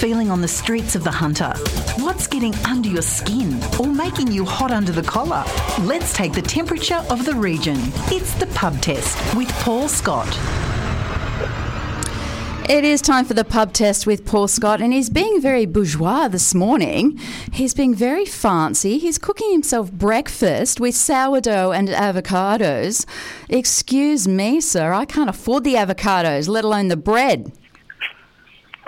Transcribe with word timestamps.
feeling 0.00 0.30
on 0.30 0.40
the 0.40 0.48
streets 0.48 0.96
of 0.96 1.04
the 1.04 1.10
hunter? 1.10 1.52
What's 1.98 2.26
getting 2.26 2.54
under 2.64 2.88
your 2.88 3.02
skin 3.02 3.60
or 3.78 3.86
making 3.86 4.32
you 4.32 4.46
hot 4.46 4.70
under 4.70 4.92
the 4.92 5.02
collar? 5.02 5.44
Let's 5.82 6.14
take 6.14 6.32
the 6.32 6.40
temperature 6.40 7.04
of 7.10 7.26
the 7.26 7.34
region. 7.34 7.76
It's 8.08 8.32
the 8.32 8.46
pub 8.46 8.80
test 8.80 9.18
with 9.36 9.50
Paul 9.60 9.88
Scott. 9.88 10.26
It 12.66 12.84
is 12.84 13.02
time 13.02 13.26
for 13.26 13.34
the 13.34 13.44
pub 13.44 13.74
test 13.74 14.06
with 14.06 14.24
Paul 14.24 14.48
Scott, 14.48 14.80
and 14.80 14.90
he's 14.90 15.10
being 15.10 15.38
very 15.38 15.66
bourgeois 15.66 16.28
this 16.28 16.54
morning. 16.54 17.18
He's 17.52 17.74
being 17.74 17.94
very 17.94 18.24
fancy. 18.24 18.96
He's 18.96 19.18
cooking 19.18 19.52
himself 19.52 19.92
breakfast 19.92 20.80
with 20.80 20.94
sourdough 20.94 21.72
and 21.72 21.88
avocados. 21.88 23.04
Excuse 23.50 24.26
me, 24.26 24.62
sir, 24.62 24.94
I 24.94 25.04
can't 25.04 25.28
afford 25.28 25.64
the 25.64 25.74
avocados, 25.74 26.48
let 26.48 26.64
alone 26.64 26.88
the 26.88 26.96
bread. 26.96 27.52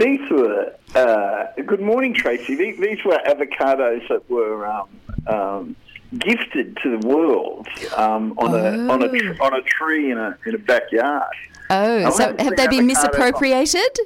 These 0.02 0.30
were, 0.32 0.74
uh, 0.96 1.44
good 1.64 1.80
morning, 1.80 2.12
Tracy. 2.12 2.56
These, 2.56 2.80
these 2.80 3.04
were 3.04 3.20
avocados 3.24 4.08
that 4.08 4.28
were 4.28 4.66
um, 4.66 4.88
um, 5.28 5.76
gifted 6.18 6.76
to 6.82 6.98
the 6.98 7.06
world 7.06 7.68
um, 7.96 8.36
on, 8.36 8.52
a, 8.52 8.92
on, 8.92 9.00
a 9.00 9.08
tr- 9.08 9.40
on 9.40 9.54
a 9.54 9.62
tree 9.62 10.10
in 10.10 10.18
a, 10.18 10.36
in 10.44 10.56
a 10.56 10.58
backyard. 10.58 11.32
Oh, 11.70 12.10
so 12.10 12.36
have 12.36 12.56
they 12.56 12.66
been 12.66 12.78
avocados 12.78 12.78
on- 12.78 12.86
misappropriated? 12.86 13.98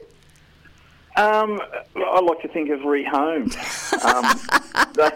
Um, 1.17 1.62
I 1.97 2.20
like 2.20 2.42
to 2.42 2.48
think 2.48 2.69
of 2.69 2.81
rehomed. 2.81 3.56
Um, 4.05 4.92
they, 4.92 5.11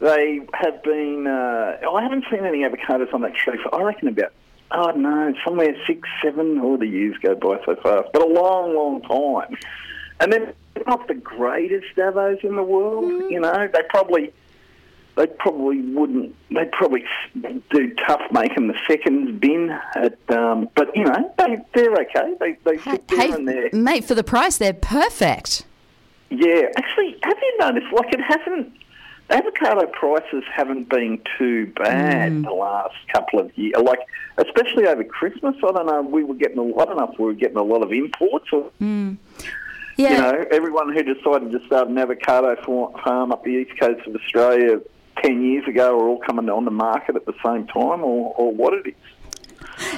they 0.00 0.40
have 0.54 0.82
been. 0.82 1.28
Uh, 1.28 1.78
I 1.88 2.02
haven't 2.02 2.24
seen 2.28 2.44
any 2.44 2.64
avocados 2.64 3.14
on 3.14 3.20
that 3.20 3.36
tree 3.36 3.56
for 3.62 3.72
I 3.72 3.84
reckon 3.84 4.08
about. 4.08 4.32
Oh 4.72 4.90
no, 4.90 5.32
somewhere 5.44 5.76
six, 5.86 6.08
seven. 6.22 6.58
All 6.60 6.76
the 6.76 6.88
years 6.88 7.16
go 7.22 7.36
by 7.36 7.60
so 7.64 7.76
fast, 7.76 8.08
but 8.12 8.20
a 8.22 8.26
long, 8.26 8.74
long 8.74 9.00
time. 9.02 9.56
And 10.20 10.32
then 10.32 10.54
not 10.86 11.08
the 11.08 11.14
greatest 11.14 11.94
avos 11.96 12.42
in 12.44 12.56
the 12.56 12.62
world. 12.62 13.04
Mm. 13.04 13.30
You 13.30 13.40
know, 13.40 13.68
they 13.72 13.80
probably. 13.88 14.32
They 15.16 15.26
probably 15.26 15.80
wouldn't. 15.80 16.36
They'd 16.50 16.70
probably 16.72 17.02
do 17.70 17.94
tough 18.06 18.20
making 18.30 18.68
the 18.68 18.74
seconds 18.86 19.40
bin. 19.40 19.70
At, 19.94 20.18
um, 20.28 20.68
but 20.74 20.94
you 20.94 21.04
know, 21.04 21.34
they 21.38 21.56
they're 21.72 21.90
okay. 21.92 22.34
They 22.38 22.58
they 22.64 22.76
there 22.76 22.98
Hey, 23.08 23.32
and 23.32 23.48
they're 23.48 23.70
mate, 23.72 24.04
for 24.04 24.14
the 24.14 24.22
price, 24.22 24.58
they're 24.58 24.74
perfect. 24.74 25.64
yeah, 26.28 26.64
actually, 26.76 27.16
have 27.22 27.38
you 27.40 27.56
noticed? 27.58 27.86
Like, 27.94 28.12
it 28.12 28.20
hasn't. 28.20 28.74
Avocado 29.30 29.86
prices 29.86 30.44
haven't 30.54 30.88
been 30.90 31.20
too 31.38 31.72
bad 31.76 32.32
mm. 32.32 32.44
the 32.44 32.52
last 32.52 32.94
couple 33.10 33.40
of 33.40 33.56
years. 33.56 33.74
Like, 33.82 34.00
especially 34.36 34.86
over 34.86 35.02
Christmas. 35.02 35.56
I 35.56 35.72
don't 35.72 35.86
know. 35.86 36.02
We 36.02 36.24
were 36.24 36.34
getting. 36.34 36.58
A, 36.58 36.76
I 36.78 36.84
don't 36.84 36.98
know 36.98 37.10
if 37.10 37.18
we 37.18 37.24
were 37.24 37.32
getting 37.32 37.56
a 37.56 37.62
lot 37.62 37.82
of 37.82 37.90
imports, 37.90 38.48
or 38.52 38.70
mm. 38.82 39.16
Yeah. 39.96 40.10
you 40.10 40.16
know, 40.18 40.44
everyone 40.50 40.92
who 40.92 41.02
decided 41.02 41.52
to 41.52 41.66
start 41.66 41.88
an 41.88 41.96
avocado 41.96 42.56
farm 43.02 43.32
up 43.32 43.44
the 43.44 43.50
east 43.50 43.78
coast 43.80 44.06
of 44.06 44.14
Australia 44.14 44.80
ten 45.22 45.42
years 45.42 45.66
ago 45.66 45.98
are 45.98 46.08
all 46.08 46.18
coming 46.18 46.48
on 46.50 46.64
the 46.64 46.70
market 46.70 47.16
at 47.16 47.24
the 47.26 47.34
same 47.44 47.66
time, 47.66 48.04
or, 48.04 48.34
or 48.36 48.52
what 48.52 48.74
it 48.74 48.86
is. 48.88 48.94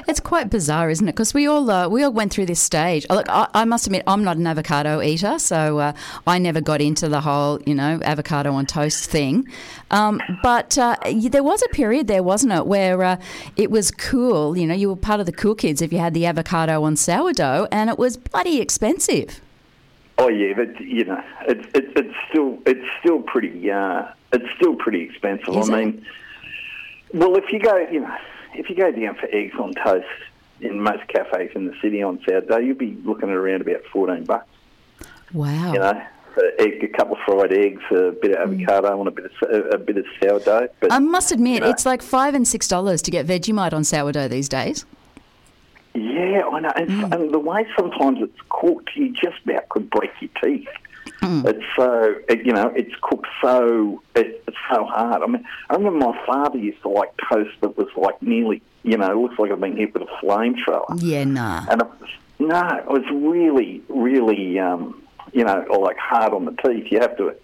It's 0.09 0.21
quite 0.21 0.51
bizarre, 0.51 0.91
isn't 0.91 1.07
it? 1.09 1.13
Because 1.13 1.35
we 1.35 1.47
all 1.47 1.71
uh, 1.71 1.89
we 1.89 2.03
all 2.03 2.13
went 2.13 2.33
through 2.33 2.47
this 2.47 2.61
stage. 2.61 3.07
Oh, 3.11 3.17
Look, 3.17 3.29
I, 3.29 3.49
I 3.55 3.65
must 3.65 3.87
admit, 3.87 4.03
I'm 4.07 4.25
not 4.25 4.37
an 4.37 4.47
avocado 4.47 5.01
eater, 5.01 5.39
so 5.39 5.79
uh, 5.79 5.93
I 6.27 6.39
never 6.39 6.61
got 6.61 6.81
into 6.81 7.09
the 7.09 7.21
whole, 7.21 7.61
you 7.65 7.75
know, 7.75 8.01
avocado 8.03 8.53
on 8.53 8.67
toast 8.67 9.11
thing. 9.11 9.47
Um, 9.91 10.21
but 10.43 10.77
uh, 10.79 10.97
there 11.05 11.45
was 11.45 11.63
a 11.63 11.69
period 11.69 12.07
there, 12.09 12.23
wasn't 12.23 12.53
it, 12.53 12.67
where 12.67 13.03
uh, 13.03 13.17
it 13.57 13.71
was 13.71 13.91
cool. 13.91 14.57
You 14.57 14.67
know, 14.67 14.75
you 14.75 14.89
were 14.89 14.97
part 14.97 15.21
of 15.21 15.27
the 15.27 15.33
cool 15.33 15.55
kids 15.55 15.83
if 15.83 15.93
you 15.93 15.99
had 15.99 16.15
the 16.15 16.27
avocado 16.27 16.83
on 16.83 16.97
sourdough, 16.97 17.69
and 17.71 17.91
it 17.91 17.99
was 17.99 18.17
bloody 18.17 18.61
expensive. 18.61 19.41
Oh 20.21 20.29
yeah, 20.29 20.53
but 20.55 20.81
you 20.81 21.05
know, 21.05 21.23
it's 21.47 21.65
it, 21.75 21.93
it's 21.97 22.15
still 22.29 22.59
it's 22.67 22.85
still 23.01 23.21
pretty 23.23 23.71
uh, 23.71 24.07
it's 24.33 24.49
still 24.57 24.75
pretty 24.75 25.03
expensive. 25.03 25.55
Is 25.57 25.71
I 25.71 25.81
it? 25.81 25.85
mean, 25.85 26.07
well, 27.15 27.37
if 27.37 27.53
you 27.53 27.61
go, 27.61 27.77
you 27.91 28.01
know, 28.01 28.17
if 28.55 28.69
you 28.69 28.75
go 28.75 28.91
down 28.91 29.15
for 29.15 29.27
eggs 29.33 29.55
on 29.61 29.75
toast 29.75 30.07
in 30.61 30.81
most 30.81 31.07
cafes 31.09 31.53
in 31.55 31.67
the 31.67 31.75
city 31.81 32.03
on 32.03 32.21
sourdough, 32.29 32.59
you'll 32.59 32.77
be 32.77 32.99
looking 33.05 33.29
at 33.31 33.37
around 33.37 33.61
about 33.61 33.85
fourteen 33.93 34.25
bucks. 34.25 34.49
Wow. 35.33 35.73
You 35.73 35.79
know, 35.79 36.03
a, 36.37 36.61
egg, 36.63 36.83
a 36.83 36.89
couple 36.89 37.15
of 37.17 37.23
fried 37.25 37.53
eggs, 37.53 37.83
a 37.91 38.11
bit 38.11 38.33
of 38.33 38.49
Mm. 38.51 38.65
avocado, 38.65 38.99
and 38.99 39.09
a 39.09 39.11
bit 39.13 39.27
of 39.43 39.73
a, 39.73 39.79
bit 39.79 39.99
of 39.99 40.07
sourdough. 40.21 40.69
But 40.81 40.93
I 40.93 40.99
must 40.99 41.31
admit, 41.31 41.63
know. 41.63 41.71
it's 41.71 41.87
like 41.87 42.03
five 42.03 42.35
and 42.35 42.47
six 42.47 42.67
dollars 42.67 43.03
to 43.03 43.11
get 43.13 43.25
Vegemite 43.27 43.73
on 43.73 43.85
sourdough 43.85 44.29
these 44.29 44.49
days. 44.49 44.85
Yeah, 45.99 46.43
I 46.47 46.61
know. 46.61 46.73
And, 46.75 46.89
Mm. 46.91 47.15
and 47.15 47.35
the 47.35 47.39
way 47.39 47.67
sometimes 47.79 48.19
it's 48.23 48.39
cooked, 48.49 48.91
you 48.95 49.13
just 49.13 49.37
about 49.45 49.69
could 49.69 49.91
break 49.91 50.11
your 50.21 50.31
teeth. 50.43 50.69
Mm. 51.23 51.47
It's 51.49 51.65
so, 51.77 52.15
it, 52.29 52.45
you 52.47 52.53
know, 52.53 52.73
it's 52.77 52.95
cooked 53.03 53.27
so, 53.43 54.03
it, 54.15 54.43
it's 54.47 54.57
so 54.73 54.85
hard. 54.85 55.23
I 55.23 55.27
mean, 55.27 55.45
I 55.71 55.75
remember 55.75 56.07
my 56.07 56.27
father 56.27 56.59
used 56.59 56.81
to 56.83 56.89
like 56.89 57.11
toast 57.31 57.51
that 57.63 57.77
was 57.77 57.89
like 57.97 58.21
nearly, 58.23 58.63
you 58.85 58.97
know, 58.97 59.11
it 59.11 59.17
looks 59.17 59.39
like 59.39 59.51
I've 59.51 59.61
been 59.61 59.77
hit 59.77 59.95
with 59.95 60.03
a 60.03 60.25
flamethrower. 60.25 60.85
Yeah, 61.01 61.25
nah. 61.25 61.65
And 61.71 61.81
it 61.83 61.89
was, 62.01 62.11
no, 62.39 62.61
it 62.79 62.87
was 62.89 63.05
really, 63.11 63.83
really, 63.89 64.59
um, 64.61 65.03
you 65.33 65.45
know, 65.45 65.65
like 65.81 65.97
hard 65.99 66.33
on 66.33 66.45
the 66.45 66.53
teeth. 66.53 66.87
You 66.93 67.01
have 67.01 67.17
to, 67.17 67.35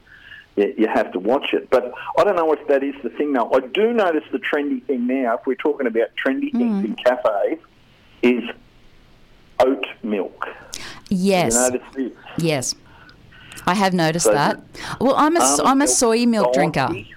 you, 0.57 0.75
you 0.79 0.87
have 0.87 1.11
to 1.13 1.19
watch 1.19 1.53
it. 1.53 1.69
But 1.71 1.93
I 2.19 2.25
don't 2.25 2.37
know 2.37 2.53
if 2.53 2.65
that 2.69 2.85
is 2.85 2.95
the 3.03 3.11
thing 3.11 3.33
now. 3.33 3.51
I 3.53 3.61
do 3.61 3.93
notice 3.93 4.25
the 4.31 4.39
trendy 4.39 4.83
thing 4.85 5.07
now. 5.07 5.39
If 5.39 5.47
we're 5.47 5.55
talking 5.57 5.87
about 5.87 6.09
trendy 6.25 6.53
things 6.53 6.85
in 6.85 6.95
cafes, 6.95 7.59
is 8.25 8.43
oat 9.61 9.87
milk. 10.03 10.49
Yes. 11.09 11.71
You? 11.97 12.17
Yes. 12.39 12.75
I 13.67 13.75
have 13.75 13.95
noticed 13.95 14.27
So 14.27 14.33
that. 14.33 14.61
Well, 15.01 15.15
I'm 15.17 15.37
a, 15.37 15.59
I'm 15.65 15.81
a 15.83 15.87
soy 15.87 16.27
milk 16.27 16.53
drinker. 16.53 16.81
donkey. 16.89 17.15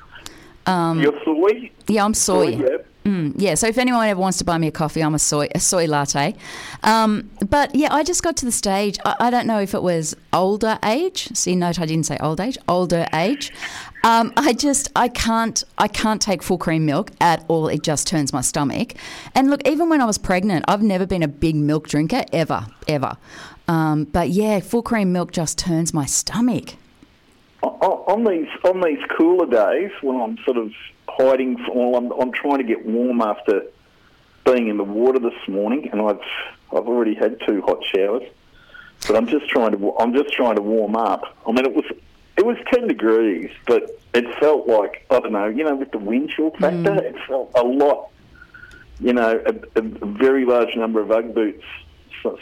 You're 0.68 1.24
soy? 1.24 1.72
Yeah, 1.88 2.06
I'm 2.06 2.14
soy. 2.14 2.50
yeah. 2.50 2.78
Mm, 3.06 3.34
yeah, 3.38 3.56
so 3.56 3.68
if 3.68 3.78
anyone 3.78 4.06
ever 4.06 4.20
wants 4.20 4.38
to 4.40 4.44
buy 4.44 4.58
me 4.58 4.68
a 4.68 4.72
coffee, 4.72 5.02
I'm 5.02 5.16
a 5.16 5.20
soy 5.20 5.48
a 5.56 5.62
soy 5.62 5.86
latte. 5.88 6.36
Um, 6.84 7.30
but 7.50 7.74
yeah, 7.74 7.94
I 7.94 8.04
just 8.04 8.22
got 8.22 8.36
to 8.38 8.46
the 8.46 8.52
stage. 8.52 8.98
I, 9.06 9.16
I 9.22 9.30
don't 9.30 9.48
know 9.48 9.62
if 9.62 9.74
it 9.74 9.82
was 9.82 10.14
older 10.34 10.78
age. 10.84 11.30
See, 11.34 11.56
note 11.56 11.80
I 11.80 11.86
didn't 11.86 12.06
say 12.06 12.18
old 12.20 12.42
age. 12.42 12.58
Older 12.68 13.08
age. 13.14 13.54
Um, 14.08 14.32
I 14.38 14.54
just 14.54 14.88
I 14.96 15.10
can't 15.10 15.62
I 15.78 15.90
can't 15.90 16.22
take 16.22 16.42
full 16.42 16.58
cream 16.58 16.86
milk 16.86 17.12
at 17.20 17.44
all. 17.50 17.68
It 17.68 17.84
just 17.84 18.08
turns 18.08 18.32
my 18.32 18.40
stomach. 18.40 18.94
And 19.36 19.50
look, 19.50 19.68
even 19.68 19.90
when 19.90 20.00
I 20.00 20.06
was 20.06 20.18
pregnant, 20.18 20.64
I've 20.70 20.82
never 20.82 21.06
been 21.06 21.24
a 21.24 21.28
big 21.28 21.58
milk 21.58 21.90
drinker 21.90 22.24
ever 22.32 22.68
ever. 22.88 23.18
Um, 23.68 24.06
but 24.06 24.30
yeah, 24.30 24.62
full 24.62 24.82
cream 24.82 25.12
milk 25.12 25.34
just 25.34 25.58
turns 25.58 25.94
my 25.94 26.06
stomach. 26.06 26.76
On 27.62 28.24
these 28.24 28.48
on 28.64 28.80
these 28.80 29.04
cooler 29.18 29.46
days 29.46 29.92
when 30.02 30.22
I'm 30.22 30.38
sort 30.46 30.56
of 30.56 30.72
hiding, 31.10 31.58
from, 31.58 31.76
well, 31.76 31.96
I'm, 31.98 32.12
I'm 32.14 32.32
trying 32.32 32.60
to 32.60 32.64
get 32.64 32.86
warm 32.86 33.20
after 33.20 33.64
being 34.46 34.70
in 34.70 34.78
the 34.78 34.86
water 34.86 35.20
this 35.20 35.48
morning, 35.50 35.90
and 35.92 36.00
I've 36.00 36.22
I've 36.72 36.88
already 36.88 37.14
had 37.14 37.42
two 37.46 37.62
hot 37.62 37.84
showers, 37.84 38.24
but 39.06 39.18
I'm 39.18 39.28
just 39.28 39.50
trying 39.50 39.74
to 39.74 39.98
I'm 40.00 40.14
just 40.14 40.32
trying 40.32 40.56
to 40.56 40.62
warm 40.62 40.96
up. 40.96 41.24
I 41.46 41.52
mean, 41.52 41.66
it 41.66 41.76
was 41.76 41.84
it 42.38 42.46
was 42.46 42.58
ten 42.72 42.88
degrees, 42.88 43.50
but 43.66 44.00
it 44.14 44.26
felt 44.40 44.68
like 44.68 45.06
I 45.10 45.20
don't 45.20 45.32
know, 45.34 45.48
you 45.48 45.64
know, 45.64 45.76
with 45.76 45.92
the 45.92 45.98
wind 45.98 46.30
chill 46.36 46.52
factor, 46.52 46.96
it 46.96 47.16
felt 47.28 47.52
a 47.56 47.64
lot. 47.64 48.10
You 49.00 49.14
know, 49.14 49.42
a, 49.46 49.80
a 49.80 49.82
very 49.82 50.46
large 50.46 50.76
number 50.76 51.00
of 51.00 51.12
UGG 51.12 51.36
boots 51.36 51.64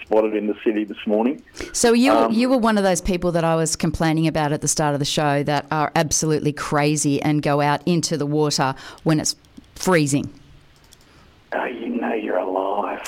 spotted 0.02 0.36
in 0.36 0.48
the 0.48 0.56
city 0.64 0.84
this 0.84 0.98
morning. 1.06 1.44
So 1.74 1.94
you 1.94 2.12
Um, 2.12 2.32
you 2.32 2.50
were 2.50 2.58
one 2.58 2.78
of 2.78 2.84
those 2.84 3.02
people 3.02 3.32
that 3.34 3.44
I 3.44 3.56
was 3.56 3.76
complaining 3.76 4.28
about 4.28 4.52
at 4.52 4.62
the 4.62 4.68
start 4.68 4.94
of 4.94 5.00
the 5.00 5.06
show 5.06 5.44
that 5.44 5.66
are 5.70 5.92
absolutely 5.96 6.54
crazy 6.54 7.22
and 7.22 7.42
go 7.42 7.62
out 7.62 7.82
into 7.86 8.18
the 8.18 8.26
water 8.26 8.74
when 9.04 9.20
it's 9.20 9.36
freezing. 9.76 10.34
Oh, 11.54 11.66
you 11.66 11.90
know 11.90 12.14
you're 12.14 12.38
alive. 12.38 12.65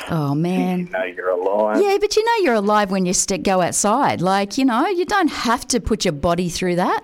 Oh 0.10 0.30
You 0.34 0.36
man. 0.36 0.86
know 0.92 1.04
you're 1.04 1.30
alive. 1.30 1.82
Yeah, 1.82 1.98
but 2.00 2.16
you 2.16 2.24
know 2.24 2.34
you're 2.44 2.54
alive 2.56 2.90
when 2.92 3.06
you 3.06 3.14
st- 3.14 3.44
go 3.44 3.62
outside. 3.62 4.22
Like, 4.22 4.58
you 4.58 4.66
know, 4.66 4.88
you 4.88 5.06
don't 5.06 5.30
have 5.30 5.68
to 5.70 5.80
put 5.80 6.06
your 6.06 6.12
body 6.14 6.50
through 6.50 6.78
that. 6.78 7.04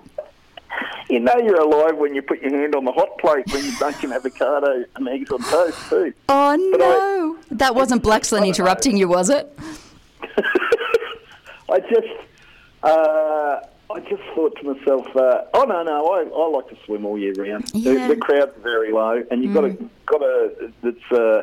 You 1.10 1.20
know 1.20 1.34
you're 1.36 1.60
alive 1.60 1.96
when 1.98 2.14
you 2.14 2.22
put 2.22 2.40
your 2.40 2.50
hand 2.58 2.74
on 2.74 2.84
the 2.86 2.92
hot 2.92 3.18
plate 3.18 3.44
when 3.52 3.62
you're 3.64 3.74
dunking 3.78 4.10
avocado 4.12 4.84
and 4.96 5.08
eggs 5.08 5.30
on 5.30 5.42
toast 5.42 5.78
too. 5.90 6.14
Oh 6.28 6.70
But 6.72 6.80
I- 6.82 6.88
no. 6.88 7.38
that 7.52 7.74
wasn't 7.74 8.02
Blacksland 8.02 8.46
interrupting 8.46 8.96
you, 8.96 9.06
was 9.08 9.28
it? 9.28 9.46
I 11.70 11.80
just, 11.80 12.08
uh, 12.82 13.60
I 13.94 14.00
just 14.08 14.22
thought 14.34 14.56
to 14.60 14.74
myself, 14.74 15.06
uh, 15.16 15.44
oh 15.54 15.64
no, 15.64 15.82
no, 15.82 16.06
I, 16.12 16.22
I 16.22 16.48
like 16.48 16.68
to 16.68 16.76
swim 16.84 17.04
all 17.04 17.18
year 17.18 17.32
round. 17.34 17.70
Yeah. 17.74 17.92
Mm. 17.92 18.08
The, 18.08 18.14
the 18.14 18.20
crowd's 18.20 18.52
very 18.62 18.92
low, 18.92 19.22
and 19.30 19.42
you've 19.42 19.54
got 19.54 19.62
to, 19.62 19.90
got 20.06 20.18
to. 20.18 20.72
It's. 20.82 21.12
Uh, 21.12 21.42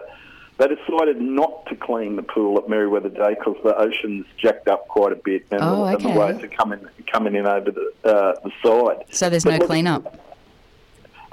they 0.62 0.76
decided 0.76 1.20
not 1.20 1.66
to 1.66 1.76
clean 1.76 2.16
the 2.18 2.22
pool 2.22 2.58
at 2.60 2.66
Merewether 2.66 3.14
Day 3.14 3.34
because 3.34 3.58
the 3.64 3.76
ocean's 3.76 4.26
jacked 4.38 4.68
up 4.68 4.88
quite 4.88 5.12
a 5.12 5.16
bit, 5.16 5.46
and, 5.50 5.60
Oh, 5.64 5.86
the, 5.86 5.96
and 5.96 6.02
the 6.02 6.10
waves 6.10 6.44
are 6.44 6.48
coming 6.50 6.80
coming 7.12 7.34
in 7.36 7.48
over 7.48 7.72
the 7.72 7.92
uh, 8.04 8.34
the 8.44 8.52
side. 8.64 9.06
So 9.10 9.30
there's 9.30 9.44
But 9.44 9.52
no 9.54 9.58
look, 9.58 9.68
cleanup. 9.68 10.20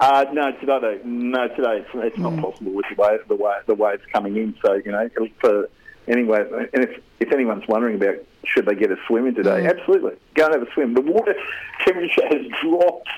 Uh, 0.01 0.25
no, 0.33 0.53
today, 0.53 1.01
no, 1.05 1.49
today 1.49 1.79
it's, 1.85 1.91
it's 1.95 2.17
Mm. 2.17 2.23
not 2.37 2.43
possible 2.43 2.73
with 2.73 2.87
the 2.89 2.95
way 3.03 3.19
the 3.29 3.35
way 3.35 3.57
the 3.67 3.75
way 3.75 3.93
it's 3.95 4.07
coming 4.07 4.37
in. 4.37 4.55
So 4.65 4.75
you 4.75 4.93
know, 4.93 5.11
for 5.41 5.69
anyway, 6.07 6.47
and 6.73 6.85
if 6.85 7.03
if 7.21 7.31
anyone's 7.33 7.67
wondering 7.69 7.97
about 7.97 8.17
should 8.45 8.65
they 8.65 8.77
get 8.77 8.91
a 8.91 8.97
swim 9.07 9.27
in 9.27 9.35
today? 9.35 9.67
Absolutely, 9.67 10.13
go 10.35 10.47
and 10.47 10.55
have 10.55 10.63
a 10.67 10.73
swim. 10.73 10.95
The 10.95 11.03
water 11.03 11.35
temperature 11.85 12.27
has 12.29 12.47
dropped 12.63 13.11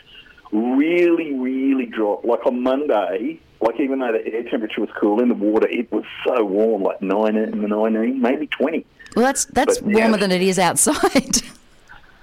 really, 0.50 1.34
really 1.34 1.86
dropped. 1.86 2.24
Like 2.24 2.44
on 2.46 2.62
Monday, 2.62 3.38
like 3.60 3.78
even 3.80 3.98
though 3.98 4.12
the 4.12 4.26
air 4.32 4.42
temperature 4.44 4.80
was 4.80 4.90
cool 4.98 5.20
in 5.20 5.28
the 5.28 5.34
water, 5.34 5.66
it 5.68 5.90
was 5.92 6.04
so 6.26 6.44
warm, 6.44 6.82
like 6.82 7.00
nine 7.02 7.36
in 7.36 7.60
the 7.62 7.68
nineteen, 7.68 8.20
maybe 8.20 8.46
twenty. 8.46 8.86
Well, 9.16 9.24
that's 9.26 9.44
that's 9.46 9.78
But, 9.78 9.92
warmer 9.92 10.16
than 10.18 10.32
it 10.32 10.42
is 10.42 10.58
outside. 10.58 11.42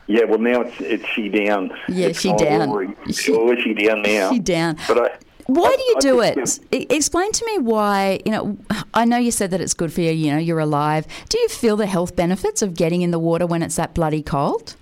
Yeah, 0.09 0.23
well 0.23 0.39
now 0.39 0.61
it's 0.61 0.79
it's 0.79 1.05
she 1.07 1.27
down. 1.27 1.69
Yeah, 1.89 2.07
It's 2.07 2.21
she 2.21 2.33
down. 2.37 2.69
Rory. 2.69 2.95
She- 3.11 3.33
oh, 3.33 3.53
she 3.55 3.73
down 3.73 4.03
now. 4.03 4.31
She 4.31 4.39
down. 4.39 4.77
But 4.87 4.97
I. 4.99 5.17
Why 5.47 5.75
do 5.75 5.83
you 5.83 5.95
do 5.99 6.21
it? 6.21 6.59
Explain 6.71 7.31
to 7.33 7.45
me 7.45 7.57
why. 7.57 8.21
You 8.25 8.31
know, 8.31 8.57
I 8.93 9.03
know 9.03 9.17
you 9.17 9.31
said 9.31 9.51
that 9.51 9.59
it's 9.59 9.73
good 9.73 9.91
for 9.91 9.99
you. 9.99 10.11
You 10.11 10.31
know, 10.31 10.37
you're 10.37 10.59
alive. 10.59 11.07
Do 11.27 11.37
you 11.37 11.49
feel 11.49 11.75
the 11.75 11.87
health 11.87 12.15
benefits 12.15 12.61
of 12.61 12.73
getting 12.73 13.01
in 13.01 13.11
the 13.11 13.19
water 13.19 13.45
when 13.45 13.61
it's 13.61 13.75
that 13.75 13.93
bloody 13.93 14.23
cold? 14.23 14.75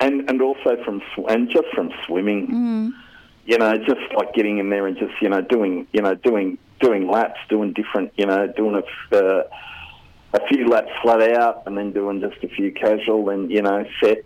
and 0.00 0.28
and 0.28 0.40
also 0.42 0.76
from 0.84 1.00
and 1.30 1.48
just 1.50 1.68
from 1.74 1.90
swimming. 2.06 2.46
Mm. 2.48 2.92
You 3.48 3.56
know, 3.56 3.78
just 3.78 4.12
like 4.14 4.34
getting 4.34 4.58
in 4.58 4.68
there 4.68 4.86
and 4.86 4.96
just 4.98 5.14
you 5.22 5.30
know 5.30 5.40
doing 5.40 5.86
you 5.92 6.02
know 6.02 6.14
doing 6.14 6.58
doing 6.80 7.08
laps, 7.08 7.40
doing 7.48 7.72
different 7.72 8.12
you 8.16 8.26
know 8.26 8.46
doing 8.46 8.82
a 8.82 9.16
uh, 9.16 9.42
a 10.34 10.46
few 10.48 10.68
laps 10.68 10.90
flat 11.02 11.22
out, 11.32 11.62
and 11.64 11.76
then 11.76 11.92
doing 11.92 12.20
just 12.20 12.36
a 12.44 12.48
few 12.48 12.70
casual 12.72 13.30
and 13.30 13.50
you 13.50 13.62
know 13.62 13.86
sets 14.02 14.22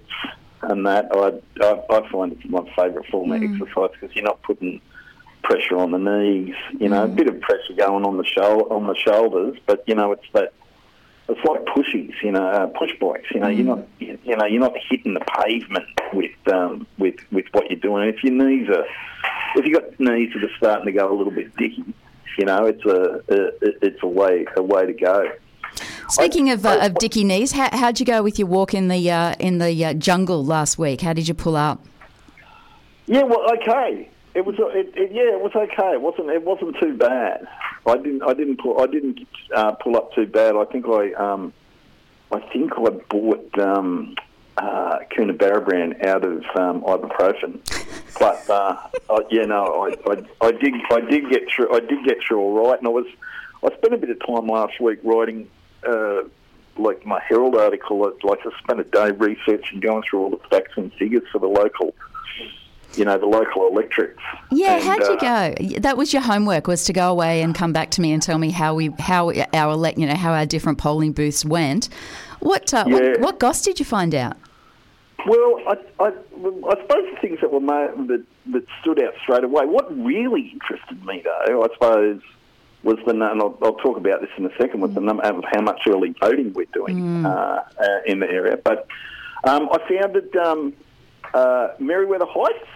and 0.62 0.84
that. 0.86 1.08
I 1.14 1.40
I, 1.64 1.98
I 1.98 2.10
find 2.10 2.32
it's 2.32 2.44
my 2.46 2.64
favourite 2.74 3.08
form 3.10 3.30
of 3.30 3.40
exercise 3.42 3.90
because 3.92 4.14
you're 4.16 4.24
not 4.24 4.42
putting 4.42 4.80
pressure 5.44 5.76
on 5.76 5.92
the 5.92 5.98
knees. 5.98 6.56
You 6.80 6.88
know, 6.88 7.04
a 7.04 7.08
bit 7.08 7.28
of 7.28 7.40
pressure 7.40 7.74
going 7.76 8.04
on 8.04 8.16
the 8.16 8.24
shou- 8.24 8.68
on 8.70 8.88
the 8.88 8.96
shoulders, 8.96 9.56
but 9.66 9.84
you 9.86 9.94
know 9.94 10.10
it's 10.10 10.26
that 10.32 10.52
it's 11.28 11.44
like 11.44 11.64
pushies, 11.66 12.14
you 12.22 12.32
know, 12.32 12.44
uh, 12.44 12.66
push 12.66 12.90
bikes. 13.00 13.30
You 13.32 13.40
know, 13.40 13.48
you're 13.48 13.66
not, 13.66 13.86
you 13.98 14.18
you 14.24 14.36
know, 14.36 14.46
you're 14.46 14.60
not 14.60 14.74
hitting 14.90 15.14
the 15.14 15.20
pavement 15.20 15.86
with 16.12 16.32
um, 16.52 16.86
with 16.98 17.16
with 17.30 17.46
what 17.52 17.70
you're 17.70 17.78
doing. 17.78 18.08
If 18.08 18.24
your 18.24 18.32
knees 18.32 18.68
are, 18.68 18.84
if 19.56 19.66
you've 19.66 19.80
got 19.80 19.98
knees 20.00 20.32
that 20.34 20.44
are 20.44 20.56
starting 20.56 20.86
to 20.86 20.92
go 20.92 21.12
a 21.12 21.14
little 21.16 21.32
bit 21.32 21.54
dicky, 21.56 21.84
you 22.38 22.44
know, 22.46 22.64
it's 22.66 22.84
a, 22.84 23.22
a 23.28 23.86
it's 23.86 24.02
a 24.02 24.06
way 24.06 24.46
a 24.56 24.62
way 24.62 24.86
to 24.86 24.92
go. 24.92 25.30
Speaking 26.08 26.50
of, 26.50 26.66
uh, 26.66 26.70
I- 26.70 26.86
of 26.86 26.94
dicky 26.96 27.24
knees, 27.24 27.52
how, 27.52 27.68
how'd 27.72 27.98
you 27.98 28.06
go 28.06 28.22
with 28.22 28.38
your 28.38 28.48
walk 28.48 28.74
in 28.74 28.88
the 28.88 29.10
uh, 29.10 29.34
in 29.38 29.58
the 29.58 29.84
uh, 29.84 29.94
jungle 29.94 30.44
last 30.44 30.78
week? 30.78 31.00
How 31.00 31.12
did 31.12 31.28
you 31.28 31.34
pull 31.34 31.56
up? 31.56 31.84
Yeah, 33.06 33.22
well, 33.22 33.44
okay. 33.54 34.08
It 34.34 34.46
was, 34.46 34.54
it, 34.58 34.92
it, 34.96 35.12
yeah, 35.12 35.34
it 35.34 35.40
was 35.40 35.52
okay. 35.54 35.92
It 35.92 36.00
wasn't, 36.00 36.30
it 36.30 36.42
wasn't 36.42 36.76
too 36.80 36.96
bad. 36.96 37.46
I 37.86 37.96
didn't, 37.96 38.22
I 38.22 38.32
didn't 38.32 38.60
pull, 38.60 38.80
I 38.80 38.86
didn't 38.86 39.26
uh, 39.54 39.72
pull 39.72 39.96
up 39.96 40.14
too 40.14 40.26
bad. 40.26 40.56
I 40.56 40.64
think 40.66 40.86
I, 40.86 41.12
um, 41.12 41.52
I 42.30 42.40
think 42.52 42.72
I 42.78 42.88
bought 43.10 43.58
um, 43.58 44.14
uh, 44.56 45.00
Coonabarabran 45.14 46.06
out 46.06 46.24
of 46.24 46.42
um, 46.56 46.80
ibuprofen. 46.82 47.60
But 48.22 48.48
uh, 48.48 48.76
I, 49.10 49.18
yeah, 49.30 49.46
no, 49.46 49.64
I, 49.84 50.12
I, 50.12 50.46
I 50.46 50.52
did, 50.52 50.74
I 50.92 51.00
did 51.00 51.28
get 51.28 51.42
through. 51.52 51.74
I 51.74 51.80
did 51.80 52.04
get 52.04 52.18
through 52.24 52.38
all 52.38 52.68
right, 52.68 52.78
and 52.78 52.86
I 52.86 52.90
was, 52.90 53.06
I 53.64 53.76
spent 53.78 53.94
a 53.94 53.98
bit 53.98 54.10
of 54.10 54.24
time 54.24 54.46
last 54.46 54.80
week 54.80 55.00
writing. 55.02 55.48
Uh, 55.84 56.22
like 56.78 57.04
my 57.04 57.20
Herald 57.28 57.56
article, 57.56 57.98
like 58.22 58.38
I 58.46 58.58
spent 58.60 58.78
a 58.78 58.84
day 58.84 59.10
researching, 59.10 59.80
going 59.80 60.04
through 60.08 60.20
all 60.20 60.30
the 60.30 60.40
facts 60.48 60.72
and 60.76 60.92
figures 60.94 61.24
for 61.32 61.40
the 61.40 61.48
local 61.48 61.94
you 62.94 63.04
know, 63.04 63.18
the 63.18 63.26
local 63.26 63.66
electrics. 63.68 64.22
Yeah, 64.50 64.76
And, 64.76 64.84
how'd 64.84 65.00
you 65.00 65.28
uh, 65.28 65.54
go? 65.54 65.80
That 65.80 65.96
was 65.96 66.12
your 66.12 66.22
homework 66.22 66.66
was 66.66 66.84
to 66.84 66.92
go 66.92 67.10
away 67.10 67.42
and 67.42 67.54
come 67.54 67.72
back 67.72 67.90
to 67.92 68.00
me 68.00 68.12
and 68.12 68.22
tell 68.22 68.38
me 68.38 68.50
how 68.50 68.74
we 68.74 68.90
how 68.98 69.32
our 69.52 69.72
elect 69.72 69.98
you 69.98 70.06
know 70.06 70.14
how 70.14 70.32
our 70.32 70.46
different 70.46 70.78
polling 70.78 71.12
booths 71.12 71.44
went. 71.44 71.88
What 72.40 72.72
uh, 72.72 72.84
Yeah. 72.86 72.94
what, 72.94 73.20
what 73.20 73.40
goss 73.40 73.62
did 73.62 73.78
you 73.78 73.84
find 73.84 74.14
out? 74.14 74.36
Well, 75.26 75.60
I, 75.68 75.76
I, 76.00 76.06
I 76.08 76.80
suppose 76.82 77.14
the 77.14 77.18
things 77.20 77.40
that 77.40 77.52
were 77.52 77.60
made, 77.60 78.08
that, 78.08 78.24
that 78.52 78.64
stood 78.80 79.02
out 79.02 79.14
straight 79.22 79.44
away. 79.44 79.66
What 79.66 79.96
really 79.96 80.50
interested 80.52 81.04
me, 81.04 81.22
though, 81.24 81.62
I 81.62 81.68
suppose, 81.74 82.20
was 82.82 82.98
the 83.06 83.12
and 83.12 83.22
I'll, 83.22 83.56
I'll 83.62 83.74
talk 83.74 83.96
about 83.96 84.20
this 84.20 84.30
in 84.36 84.46
a 84.46 84.56
second. 84.60 84.80
Was 84.80 84.94
the 84.94 85.00
number 85.00 85.22
of 85.22 85.44
how 85.52 85.60
much 85.60 85.82
early 85.86 86.14
voting 86.20 86.52
we're 86.52 86.66
doing 86.72 87.24
uh, 87.24 87.64
uh, 87.78 87.84
in 88.06 88.18
the 88.18 88.28
area. 88.28 88.56
But 88.56 88.88
um, 89.44 89.68
I 89.70 89.78
found 89.88 90.14
that 90.14 90.36
um, 90.36 90.72
uh, 91.32 91.68
Merewether 91.80 92.28
Heights 92.28 92.68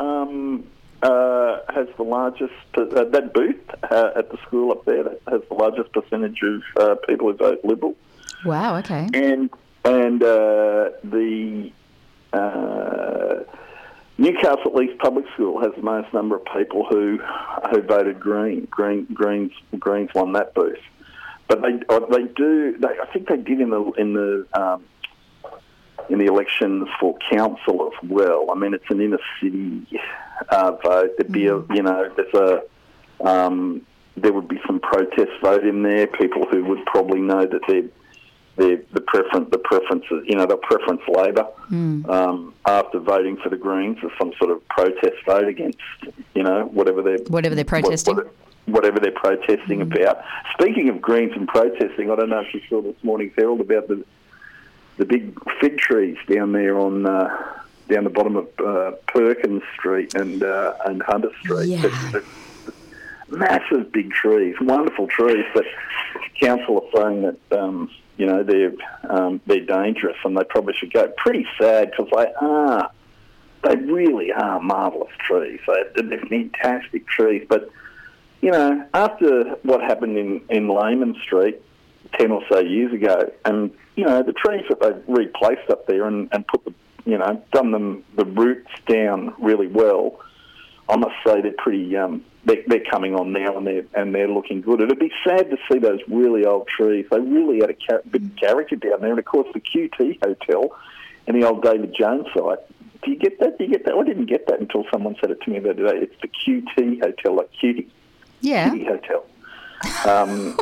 um, 0.00 0.64
uh, 1.02 1.58
has 1.68 1.88
the 1.96 2.04
largest 2.04 2.52
uh, 2.74 2.84
that 3.04 3.32
booth 3.34 3.60
uh, 3.90 4.12
at 4.16 4.30
the 4.30 4.38
school 4.46 4.72
up 4.72 4.84
there 4.84 5.02
that 5.02 5.20
has 5.28 5.42
the 5.48 5.54
largest 5.54 5.92
percentage 5.92 6.40
of 6.42 6.62
uh, 6.78 6.94
people 7.06 7.30
who 7.30 7.36
vote 7.36 7.60
Liberal 7.64 7.96
Wow. 8.44 8.76
Okay. 8.78 9.08
and 9.14 9.50
and 9.84 10.22
uh, 10.22 10.90
the 11.04 11.72
uh, 12.32 13.40
Newcastle 14.18 14.80
East 14.82 14.98
Public 14.98 15.24
School 15.34 15.60
has 15.60 15.72
the 15.74 15.82
most 15.82 16.12
number 16.12 16.36
of 16.36 16.44
people 16.56 16.86
who 16.88 17.18
who 17.70 17.82
voted 17.82 18.20
Green. 18.20 18.66
Green 18.70 19.06
Greens 19.12 19.52
Greens 19.78 20.10
won 20.14 20.32
that 20.32 20.54
booth, 20.54 20.78
but 21.48 21.62
they 21.62 21.80
uh, 21.88 22.00
they 22.10 22.24
do. 22.24 22.76
They, 22.78 22.88
I 22.88 23.06
think 23.12 23.28
they 23.28 23.36
did 23.36 23.60
in 23.60 23.70
the 23.70 23.82
in 23.92 24.12
the 24.12 24.46
um, 24.54 24.84
in 26.08 26.18
the 26.18 26.26
elections 26.26 26.88
for 27.00 27.16
council 27.30 27.90
as 27.92 28.08
well. 28.08 28.46
I 28.50 28.54
mean, 28.54 28.74
it's 28.74 28.84
an 28.90 29.00
inner 29.00 29.18
city 29.40 29.86
uh, 30.48 30.72
vote. 30.72 31.10
There'd 31.18 31.32
be 31.32 31.46
a 31.46 31.56
you 31.74 31.82
know 31.82 32.12
there's 32.14 32.34
a 32.34 33.26
um, 33.26 33.82
there 34.16 34.32
would 34.32 34.48
be 34.48 34.60
some 34.66 34.78
protest 34.78 35.32
vote 35.42 35.66
in 35.66 35.82
there. 35.82 36.06
People 36.06 36.46
who 36.50 36.64
would 36.64 36.84
probably 36.86 37.20
know 37.20 37.46
that 37.46 37.60
they're 37.66 37.88
the 38.56 38.84
the 38.92 39.00
preference 39.00 39.48
the 39.50 39.58
preferences 39.58 40.24
you 40.26 40.36
know 40.36 40.46
the 40.46 40.56
preference 40.58 41.00
Labor 41.08 41.46
um, 41.70 42.54
after 42.66 42.98
voting 42.98 43.36
for 43.38 43.48
the 43.48 43.56
Greens 43.56 43.98
as 44.04 44.10
some 44.18 44.32
sort 44.38 44.50
of 44.50 44.66
protest 44.68 45.16
vote 45.26 45.48
against 45.48 45.78
you 46.34 46.42
know 46.42 46.64
whatever 46.66 47.00
they're 47.02 47.18
Whatever 47.28 47.54
they're 47.54 47.64
protesting. 47.64 48.16
what- 48.16 48.32
whatever 48.66 49.00
they're 49.00 49.10
protesting 49.10 49.82
about. 49.82 50.22
Speaking 50.52 50.88
of 50.88 51.00
Greens 51.00 51.32
and 51.34 51.48
protesting, 51.48 52.12
I 52.12 52.14
don't 52.14 52.28
know 52.28 52.40
if 52.42 52.54
you 52.54 52.60
saw 52.68 52.80
this 52.80 52.94
morning's 53.02 53.32
Herald 53.36 53.60
about 53.60 53.88
the 53.88 54.04
the 54.98 55.04
big 55.04 55.36
fig 55.60 55.78
trees 55.78 56.16
down 56.28 56.52
there 56.52 56.78
on. 56.78 57.06
Uh, 57.06 57.28
down 57.88 58.04
the 58.04 58.10
bottom 58.10 58.36
of 58.36 58.46
uh, 58.64 58.92
Perkins 59.08 59.62
Street 59.76 60.14
and 60.14 60.42
uh, 60.44 60.72
and 60.86 61.02
Hunter 61.02 61.30
Street, 61.42 61.66
Yeah. 61.66 61.82
Massive 63.28 63.90
big 63.92 64.12
trees, 64.12 64.54
wonderful 64.60 65.06
trees. 65.08 65.44
But 65.54 65.64
council 66.40 66.88
are 66.94 67.00
saying 67.02 67.22
that 67.22 67.58
um, 67.58 67.90
you 68.22 68.28
know 68.28 68.44
they're 68.44 68.72
um, 69.10 69.40
they're 69.46 69.66
dangerous 69.66 70.16
and 70.24 70.36
they 70.38 70.44
probably 70.44 70.74
should 70.78 70.92
go. 70.92 71.08
Pretty 71.16 71.44
sad 71.60 71.90
because 71.90 72.08
they 72.16 72.32
are 72.40 72.88
they 73.64 73.74
really 73.76 74.30
are 74.32 74.60
marvellous 74.60 75.10
trees. 75.26 75.58
They- 75.66 76.02
They're 76.02 76.20
fantastic 76.26 77.02
trees. 77.08 77.44
But 77.48 77.68
you 78.40 78.52
know, 78.52 78.86
after 78.94 79.56
what 79.64 79.80
happened 79.80 80.16
in 80.16 80.40
in 80.50 80.68
Laman 80.68 81.16
Street 81.24 81.56
ten 82.16 82.30
or 82.30 82.42
so 82.48 82.60
years 82.60 82.92
ago, 82.92 83.16
and 83.44 83.72
you 83.96 84.04
know 84.04 84.22
the 84.22 84.34
trees 84.44 84.64
that 84.68 84.78
they've 84.80 85.02
replaced 85.08 85.68
up 85.68 85.86
there 85.88 86.04
and, 86.06 86.28
and 86.32 86.46
put 86.46 86.64
the 86.64 86.72
you 87.04 87.18
know 87.18 87.42
done 87.52 87.72
them 87.72 88.04
the 88.16 88.24
roots 88.24 88.70
down 88.86 89.34
really 89.40 89.66
well. 89.66 90.20
I 90.88 90.96
must 90.96 91.14
say 91.26 91.40
they're 91.40 91.52
pretty. 91.56 91.96
Um, 91.96 92.24
they're, 92.44 92.62
they're 92.66 92.84
coming 92.90 93.14
on 93.14 93.32
now, 93.32 93.56
and 93.56 93.66
they're 93.66 93.84
and 93.94 94.14
they're 94.14 94.28
looking 94.28 94.60
good. 94.62 94.80
It'd 94.80 94.98
be 94.98 95.12
sad 95.26 95.50
to 95.50 95.56
see 95.70 95.78
those 95.78 96.00
really 96.08 96.44
old 96.44 96.66
trees. 96.68 97.06
They 97.10 97.20
really 97.20 97.60
had 97.60 97.70
a 97.70 97.74
char- 97.74 98.02
bit 98.10 98.22
of 98.22 98.36
character 98.36 98.76
down 98.76 99.00
there, 99.00 99.10
and 99.10 99.18
of 99.18 99.24
course 99.24 99.48
the 99.54 99.60
QT 99.60 100.18
Hotel 100.24 100.76
and 101.26 101.40
the 101.40 101.46
old 101.48 101.62
David 101.62 101.94
Jones 101.98 102.26
site. 102.36 102.58
Do 103.04 103.10
you 103.10 103.16
get 103.18 103.38
that? 103.40 103.58
Do 103.58 103.64
you 103.64 103.70
get 103.70 103.84
that? 103.84 103.94
I 103.94 104.04
didn't 104.04 104.26
get 104.26 104.46
that 104.48 104.60
until 104.60 104.84
someone 104.92 105.16
said 105.20 105.30
it 105.30 105.40
to 105.42 105.50
me 105.50 105.60
the 105.60 105.70
other 105.70 105.86
day. 105.88 105.98
It's 106.06 106.20
the 106.20 106.28
QT 106.28 107.00
Hotel, 107.02 107.34
like 107.36 107.50
Cutie, 107.58 107.88
Yeah. 108.40 108.70
Cutie 108.70 108.84
Hotel. 108.86 109.24
Um, 110.06 110.56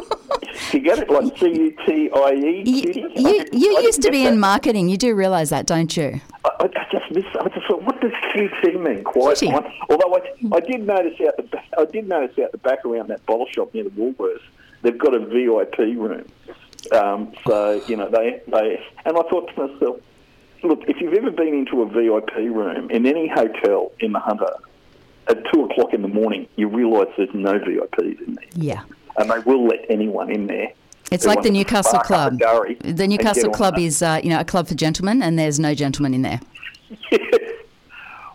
do 0.71 0.79
you 0.79 0.81
get 0.81 0.99
it? 0.99 1.11
Like 1.11 1.37
C 1.39 1.47
U 1.47 1.77
T 1.87 2.11
I 2.15 2.33
E. 2.33 2.63
You, 2.67 3.11
you, 3.17 3.45
you 3.53 3.81
used 3.83 4.03
to 4.03 4.11
be 4.11 4.25
that. 4.25 4.33
in 4.35 4.41
marketing. 4.41 4.89
You 4.89 4.97
do 4.97 5.15
realise 5.15 5.51
that, 5.51 5.67
don't 5.67 5.95
you? 5.97 6.21
I, 6.45 6.51
I 6.61 6.69
just 6.93 7.11
missed. 7.11 7.29
I 7.41 7.49
just 7.49 7.67
thought, 7.67 7.83
what 7.83 8.01
does 8.01 8.13
QT 8.35 8.81
mean? 8.81 9.05
Quite. 9.05 9.43
Although 9.43 10.17
I, 10.17 10.57
I 10.57 10.61
did 10.61 10.87
notice 10.87 11.21
out 11.27 11.37
the 11.37 11.61
I 11.79 11.85
did 11.87 12.09
notice 12.09 12.39
out 12.39 12.53
the 12.53 12.59
back 12.59 12.85
around 12.85 13.09
that 13.09 13.25
bottle 13.27 13.47
shop 13.51 13.75
near 13.75 13.85
the 13.85 13.91
Woolworths, 13.91 14.41
they've 14.83 14.99
got 14.99 15.15
a 15.15 15.19
VIP 15.21 15.79
room. 15.79 16.27
Um, 16.93 17.33
so 17.47 17.83
you 17.87 17.97
know 17.97 18.09
they 18.11 18.41
they 18.49 18.83
and 19.05 19.17
I 19.17 19.23
thought 19.23 19.55
to 19.55 19.67
myself, 19.67 19.97
look, 20.63 20.83
if 20.89 21.01
you've 21.01 21.15
ever 21.15 21.31
been 21.31 21.55
into 21.55 21.83
a 21.83 21.87
VIP 21.87 22.35
room 22.37 22.91
in 22.91 23.07
any 23.07 23.29
hotel 23.29 23.93
in 24.01 24.13
the 24.13 24.19
Hunter 24.21 24.55
at 25.29 25.39
two 25.53 25.65
o'clock 25.65 25.93
in 25.93 26.03
the 26.03 26.09
morning, 26.09 26.49
you 26.57 26.69
realise 26.69 27.09
there's 27.17 27.33
no 27.35 27.59
VIPs 27.59 28.27
in 28.27 28.35
there, 28.35 28.45
Yeah. 28.55 28.83
And 29.19 29.31
they 29.31 29.39
will 29.41 29.67
let 29.67 29.85
anyone 29.89 30.31
in 30.31 30.47
there. 30.47 30.73
It's 31.11 31.27
like 31.27 31.43
the 31.43 31.51
Newcastle 31.51 31.99
Club. 32.01 32.39
The 32.39 33.07
Newcastle 33.07 33.51
Club 33.51 33.79
is, 33.79 34.03
uh, 34.03 34.21
you 34.23 34.31
know, 34.31 34.41
a 34.41 34.45
club 34.45 34.69
for 34.69 34.75
gentlemen, 34.75 35.23
and 35.23 35.39
there's 35.39 35.59
no 35.59 35.75
gentlemen 35.75 36.15
in 36.15 36.23
there. 36.23 36.41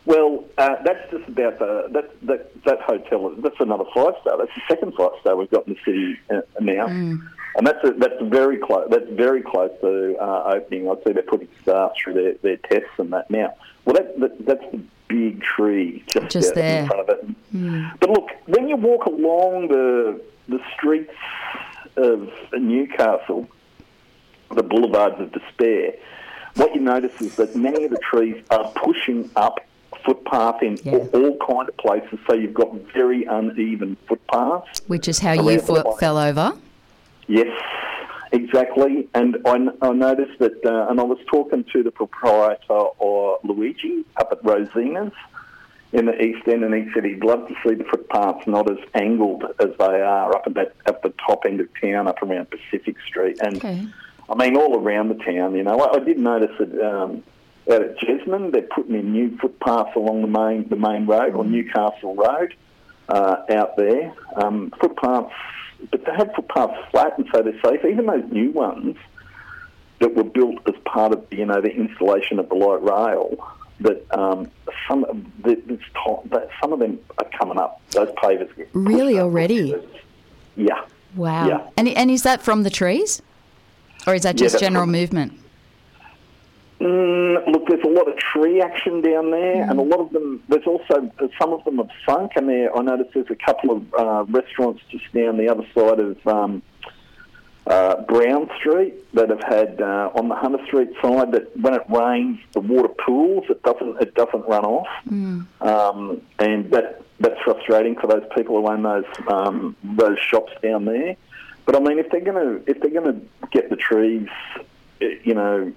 Well, 0.06 0.46
uh, 0.60 0.76
that's 0.84 1.12
just 1.12 1.28
about 1.28 1.58
the 1.58 1.88
that 1.92 2.28
that 2.28 2.64
that 2.64 2.82
hotel. 2.82 3.34
That's 3.40 3.60
another 3.60 3.86
five 3.94 4.14
star. 4.22 4.38
That's 4.38 4.54
the 4.54 4.62
second 4.70 4.94
five 4.94 5.12
star 5.20 5.36
we've 5.36 5.50
got 5.50 5.68
in 5.68 5.74
the 5.74 5.80
city 5.84 6.20
uh, 6.30 6.42
now. 6.62 6.86
and 6.86 7.66
that's 7.66 7.84
a, 7.84 7.92
that's 7.94 8.22
very 8.22 8.58
close. 8.58 8.88
That's 8.92 9.10
very 9.10 9.42
close 9.42 9.72
to 9.82 10.16
uh, 10.18 10.54
opening. 10.56 10.90
I 10.90 10.96
see 11.04 11.14
they're 11.14 11.24
putting 11.24 11.48
staff 11.64 11.94
through 11.98 12.14
their, 12.14 12.34
their 12.36 12.58
tests 12.58 12.94
and 13.00 13.12
that 13.14 13.32
now. 13.32 13.56
Well, 13.86 13.96
that, 13.96 14.20
that 14.20 14.46
that's 14.46 14.72
the 14.72 14.84
big 15.08 15.42
tree 15.42 16.04
just, 16.12 16.30
Just 16.30 16.50
out 16.50 16.56
there. 16.56 16.82
in 16.82 16.88
front 16.88 17.10
of 17.10 17.10
it. 17.20 17.26
Hmm. 17.52 17.86
But 18.00 18.10
look, 18.10 18.30
when 18.48 18.68
you 18.68 18.76
walk 18.76 19.06
along 19.06 19.68
the 19.70 20.22
the 20.48 20.60
streets 20.76 21.14
of 21.98 22.30
Newcastle, 22.54 23.48
the 24.54 24.62
boulevards 24.64 25.20
of 25.20 25.32
despair, 25.32 25.94
what 26.56 26.74
you 26.76 26.82
notice 26.82 27.20
is 27.22 27.36
that 27.38 27.56
many 27.56 27.86
of 27.86 27.92
the 27.92 27.98
trees 28.00 28.44
are 28.52 28.72
pushing 28.76 29.30
up 29.36 29.60
footpath 30.06 30.62
in 30.62 30.78
Yeah. 30.84 30.98
all, 31.14 31.26
all 31.26 31.38
kind 31.38 31.68
of 31.70 31.78
places. 31.78 32.20
So 32.28 32.34
you've 32.34 32.54
got 32.54 32.74
very 32.94 33.24
uneven 33.26 33.98
footpaths. 34.08 34.82
Which 34.88 35.08
is 35.08 35.20
how 35.20 35.34
you 35.34 35.60
fell 35.60 36.18
over. 36.18 36.54
Yes, 37.28 37.48
exactly. 38.36 39.08
And 39.14 39.38
I, 39.46 39.58
I 39.82 39.92
noticed 39.92 40.40
that, 40.40 40.66
uh, 40.66 40.90
and 40.90 41.00
I 41.00 41.04
was 41.04 41.20
talking 41.28 41.64
to 41.74 41.84
the 41.84 41.92
proprietor 41.92 42.74
or 43.00 43.40
Luigi 43.44 44.06
up 44.18 44.30
at 44.32 44.44
Rosina's 44.44 45.14
in 45.94 46.06
the 46.08 46.22
East 46.22 46.48
End, 46.48 46.64
and 46.64 46.74
he 46.74 46.92
said 46.94 47.06
he'd 47.06 47.24
love 47.24 47.48
to 47.48 47.56
see 47.66 47.76
the 47.76 47.86
footpaths 47.86 48.46
not 48.48 48.70
as 48.70 48.78
angled 48.96 49.46
as 49.60 49.70
they 49.80 50.02
are 50.02 50.36
up 50.36 50.44
at 50.46 50.54
that 50.56 50.76
at 50.86 51.02
the 51.04 51.14
top 51.26 51.46
end 51.46 51.62
of 51.62 51.68
town, 51.82 52.08
up 52.08 52.22
around 52.22 52.48
Pacific 52.50 52.98
Street. 53.08 53.38
And 53.42 53.58
Okay. 53.58 53.88
I 54.30 54.36
mean, 54.36 54.58
all 54.58 54.76
around 54.78 55.10
the 55.10 55.24
town, 55.24 55.56
you 55.56 55.64
know. 55.64 55.80
I, 55.80 55.98
I 55.98 56.00
did 56.00 56.18
notice 56.18 56.52
that 56.60 56.74
um, 56.82 57.24
out 57.72 57.82
at 57.82 57.98
Jesmond, 58.00 58.52
they're 58.52 58.64
putting 58.64 58.96
in 58.96 59.12
new 59.12 59.38
footpaths 59.38 59.96
along 59.96 60.22
the 60.22 60.28
main 60.28 60.68
the 60.68 60.76
main 60.76 61.06
road 61.06 61.36
or 61.36 61.46
Newcastle 61.46 62.16
Road 62.16 62.56
uh, 63.08 63.38
out 63.52 63.78
there. 63.78 64.14
Um, 64.36 64.72
footpaths, 64.82 65.34
but 65.92 66.06
they 66.06 66.12
have 66.14 66.32
footpaths 66.36 66.90
flat, 66.92 67.18
and 67.18 67.28
so 67.34 67.42
they're 67.42 67.60
safe. 67.64 67.84
Even 67.86 68.06
those 68.06 68.24
new 68.32 68.52
ones 68.52 68.96
that 70.00 70.14
were 70.16 70.24
built 70.24 70.60
as 70.68 70.76
part 70.86 71.14
of 71.14 71.26
you 71.32 71.46
know 71.46 71.62
the 71.62 71.72
installation 71.72 72.40
of 72.40 72.50
the 72.50 72.56
light 72.56 72.82
rail. 72.84 73.52
That 73.82 74.06
um, 74.18 74.50
some 74.88 75.04
of 75.04 75.22
the, 75.44 75.56
this 75.66 75.82
top, 75.94 76.30
that 76.30 76.48
some 76.62 76.72
of 76.72 76.80
them 76.80 76.98
are 77.18 77.28
coming 77.38 77.58
up. 77.58 77.82
Those 77.92 78.08
pavers 78.12 78.50
Really 78.72 79.20
already? 79.20 79.76
Yeah. 80.56 80.86
Wow. 81.16 81.48
Yeah. 81.48 81.70
And 81.76 81.90
and 81.90 82.10
is 82.10 82.24
that 82.24 82.42
from 82.42 82.64
the 82.64 82.70
trees, 82.70 83.22
or 84.08 84.16
is 84.16 84.24
that 84.24 84.38
just 84.38 84.54
that's 84.54 84.62
general 84.62 84.84
from- 84.84 84.94
movement? 84.94 85.40
Mm, 86.80 87.48
look, 87.54 87.68
there's 87.68 87.84
a 87.86 87.90
lot 87.90 88.10
of 88.10 88.18
tree 88.18 88.62
action 88.62 89.02
down 89.02 89.32
there, 89.32 89.64
and 89.70 89.80
a 89.80 89.84
lot 89.84 90.02
of 90.02 90.12
them. 90.12 90.44
There's 90.50 90.68
also 90.68 91.10
some 91.40 91.54
of 91.54 91.64
them 91.64 91.78
have 91.78 91.90
sunk, 92.06 92.34
and 92.36 92.50
there 92.50 92.76
I 92.76 92.82
noticed 92.82 93.12
there's 93.14 93.30
a 93.30 93.36
couple 93.36 93.72
of 93.72 93.94
uh, 93.94 94.26
restaurants 94.28 94.82
just 94.90 95.12
down 95.14 95.38
the 95.38 95.48
other 95.48 95.66
side 95.74 96.00
of 96.00 96.28
um, 96.28 96.62
uh, 97.66 98.02
Brown 98.02 98.50
Street 98.60 98.94
that 99.14 99.30
have 99.30 99.42
had 99.42 99.82
uh, 99.82 100.12
on 100.16 100.28
the 100.28 100.36
Hunter 100.36 100.64
Street 100.68 100.90
side 101.02 101.32
that 101.32 101.56
when 101.58 101.74
it 101.76 101.84
rains, 101.90 102.40
the 102.52 102.60
water 102.60 102.90
pools. 102.90 103.46
It 103.50 103.64
doesn't. 103.64 104.02
It 104.02 104.14
doesn't 104.14 104.46
run 104.46 104.66
off, 104.66 104.88
um, 105.62 106.22
and 106.40 106.70
that 106.72 107.04
that's 107.20 107.40
frustrating 107.44 107.96
for 107.96 108.08
those 108.08 108.24
people 108.36 108.62
who 108.62 108.68
own 108.68 108.84
those 108.84 109.06
um, 109.30 109.76
those 109.84 110.20
shops 110.20 110.52
down 110.62 110.84
there. 110.86 111.16
But 111.66 111.76
I 111.76 111.80
mean, 111.80 112.00
if 112.00 112.10
they're 112.12 112.20
going 112.20 112.64
to 112.64 112.70
if 112.70 112.82
they're 112.82 112.92
going 112.92 113.20
to 113.20 113.48
get 113.52 113.70
the 113.70 113.78
trees, 113.78 114.28
eh, 115.02 115.16
you 115.24 115.34
know, 115.34 115.74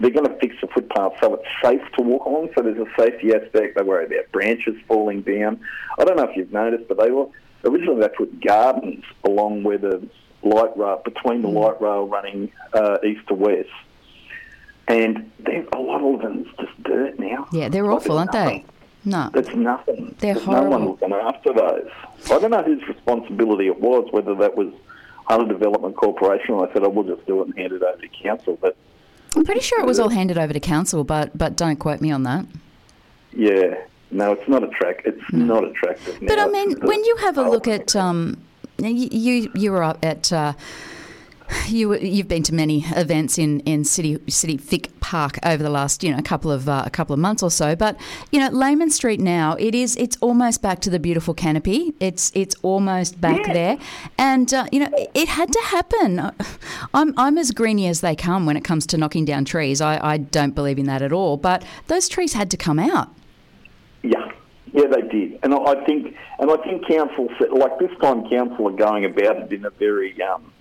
they're 0.00 0.10
going 0.10 0.26
to 0.28 0.36
fix 0.40 0.56
the 0.60 0.66
footpath 0.68 1.12
so 1.20 1.34
it's 1.34 1.44
safe 1.62 1.82
to 1.96 2.02
walk 2.02 2.26
on. 2.26 2.50
So 2.56 2.62
there's 2.62 2.78
a 2.78 2.86
safety 3.00 3.34
aspect. 3.34 3.76
They 3.76 3.82
worry 3.82 4.06
about 4.06 4.30
branches 4.32 4.74
falling 4.88 5.22
down. 5.22 5.60
I 5.98 6.04
don't 6.04 6.16
know 6.16 6.24
if 6.24 6.36
you've 6.36 6.52
noticed, 6.52 6.88
but 6.88 6.98
they 6.98 7.10
were 7.10 7.26
originally 7.64 8.00
they 8.00 8.08
put 8.08 8.40
gardens 8.44 9.04
along 9.24 9.62
where 9.62 9.78
the 9.78 10.06
light 10.42 10.76
rail 10.76 11.00
between 11.04 11.42
the 11.42 11.48
light 11.48 11.80
rail 11.80 12.06
running 12.06 12.50
uh, 12.74 12.98
east 13.04 13.26
to 13.28 13.34
west. 13.34 13.68
And 14.86 15.30
there- 15.38 15.64
a 15.72 15.78
lot 15.78 16.02
of 16.02 16.20
them 16.20 16.40
is 16.46 16.66
just 16.66 16.82
dirt 16.82 17.18
now. 17.18 17.46
Yeah, 17.52 17.68
they're 17.68 17.84
Like 17.84 17.96
awful, 17.96 18.18
aren't 18.18 18.34
nothing. 18.34 18.64
they? 19.04 19.10
No. 19.10 19.30
There's 19.32 19.54
nothing. 19.54 20.14
They're 20.18 20.34
There's 20.34 20.46
no 20.46 20.62
one 20.62 20.82
horrible. 20.82 20.90
looking 20.92 21.12
after 21.12 21.52
those. 21.52 21.90
I 22.30 22.38
don't 22.38 22.50
know 22.50 22.62
whose 22.62 22.86
responsibility 22.88 23.66
it 23.66 23.80
was, 23.80 24.08
whether 24.12 24.34
that 24.36 24.56
was 24.56 24.68
Hunter 25.26 25.46
Development 25.52 25.94
Corporation. 25.96 26.54
I 26.56 26.70
said 26.72 26.84
I 26.84 26.88
will 26.88 27.04
just 27.04 27.26
do 27.26 27.40
it 27.42 27.46
and 27.48 27.56
hand 27.56 27.72
it 27.72 27.82
over 27.82 28.00
to 28.00 28.08
council. 28.08 28.58
But 28.60 28.76
I'm 29.36 29.44
pretty 29.44 29.60
sure 29.60 29.80
it 29.80 29.86
was 29.86 29.98
all 29.98 30.10
handed 30.10 30.38
over 30.38 30.52
to 30.52 30.60
council, 30.60 31.04
but 31.04 31.36
but 31.36 31.56
don't 31.56 31.76
quote 31.76 32.00
me 32.00 32.10
on 32.10 32.22
that. 32.24 32.46
yeah, 33.32 33.74
no, 34.10 34.32
it's 34.32 34.48
not 34.48 34.62
a 34.62 34.68
track. 34.68 35.02
It's 35.04 35.32
not 35.32 35.64
attractive. 35.64 36.18
But 36.20 36.36
now. 36.36 36.46
I 36.46 36.50
mean, 36.50 36.78
when 36.80 37.02
you 37.04 37.16
have 37.16 37.36
a 37.38 37.42
look 37.42 37.66
at 37.66 37.96
um, 37.96 38.36
you 38.78 39.08
you, 39.10 39.50
you 39.54 39.72
were 39.72 39.82
up 39.82 39.98
at. 40.04 40.32
Uh, 40.32 40.52
you 41.68 41.94
you've 41.96 42.28
been 42.28 42.42
to 42.44 42.54
many 42.54 42.84
events 42.96 43.38
in, 43.38 43.60
in 43.60 43.84
City 43.84 44.18
City 44.28 44.56
Vic 44.56 44.88
Park 45.00 45.38
over 45.44 45.62
the 45.62 45.70
last 45.70 46.02
you 46.02 46.10
know 46.10 46.18
a 46.18 46.22
couple 46.22 46.50
of 46.50 46.68
uh, 46.68 46.82
a 46.86 46.90
couple 46.90 47.12
of 47.12 47.20
months 47.20 47.42
or 47.42 47.50
so, 47.50 47.76
but 47.76 47.96
you 48.32 48.40
know 48.40 48.48
Laman 48.50 48.90
Street 48.90 49.20
now 49.20 49.54
it 49.58 49.74
is 49.74 49.96
it's 49.96 50.16
almost 50.20 50.62
back 50.62 50.80
to 50.80 50.90
the 50.90 50.98
beautiful 50.98 51.34
canopy. 51.34 51.94
It's 52.00 52.32
it's 52.34 52.54
almost 52.62 53.20
back 53.20 53.46
Yeah. 53.46 53.52
there, 53.52 53.78
and 54.18 54.52
uh, 54.54 54.66
you 54.72 54.80
know 54.80 54.90
it, 54.96 55.10
it 55.14 55.28
had 55.28 55.52
to 55.52 55.60
happen. 55.64 56.32
I'm 56.94 57.12
I'm 57.18 57.36
as 57.38 57.50
greeny 57.50 57.86
as 57.88 58.00
they 58.00 58.16
come 58.16 58.46
when 58.46 58.56
it 58.56 58.64
comes 58.64 58.86
to 58.88 58.96
knocking 58.98 59.24
down 59.24 59.44
trees. 59.44 59.80
I, 59.80 59.98
I 60.02 60.16
don't 60.18 60.54
believe 60.54 60.78
in 60.78 60.86
that 60.86 61.02
at 61.02 61.12
all, 61.12 61.36
but 61.36 61.64
those 61.88 62.08
trees 62.08 62.32
had 62.32 62.50
to 62.52 62.56
come 62.56 62.78
out. 62.78 63.10
Yeah, 64.02 64.32
yeah, 64.72 64.86
they 64.86 65.02
did, 65.02 65.38
and 65.42 65.54
I 65.54 65.58
I 65.58 65.84
think, 65.84 66.14
and 66.38 66.50
I 66.50 66.56
think 66.58 66.86
council 66.86 67.28
said, 67.38 67.52
like 67.52 67.78
this 67.78 67.90
time, 68.00 68.28
council 68.28 68.68
are 68.68 68.72
going 68.72 69.04
about 69.04 69.36
it 69.38 69.52
in 69.52 69.64
a 69.64 69.70
very 69.70 70.20
um, 70.22 70.52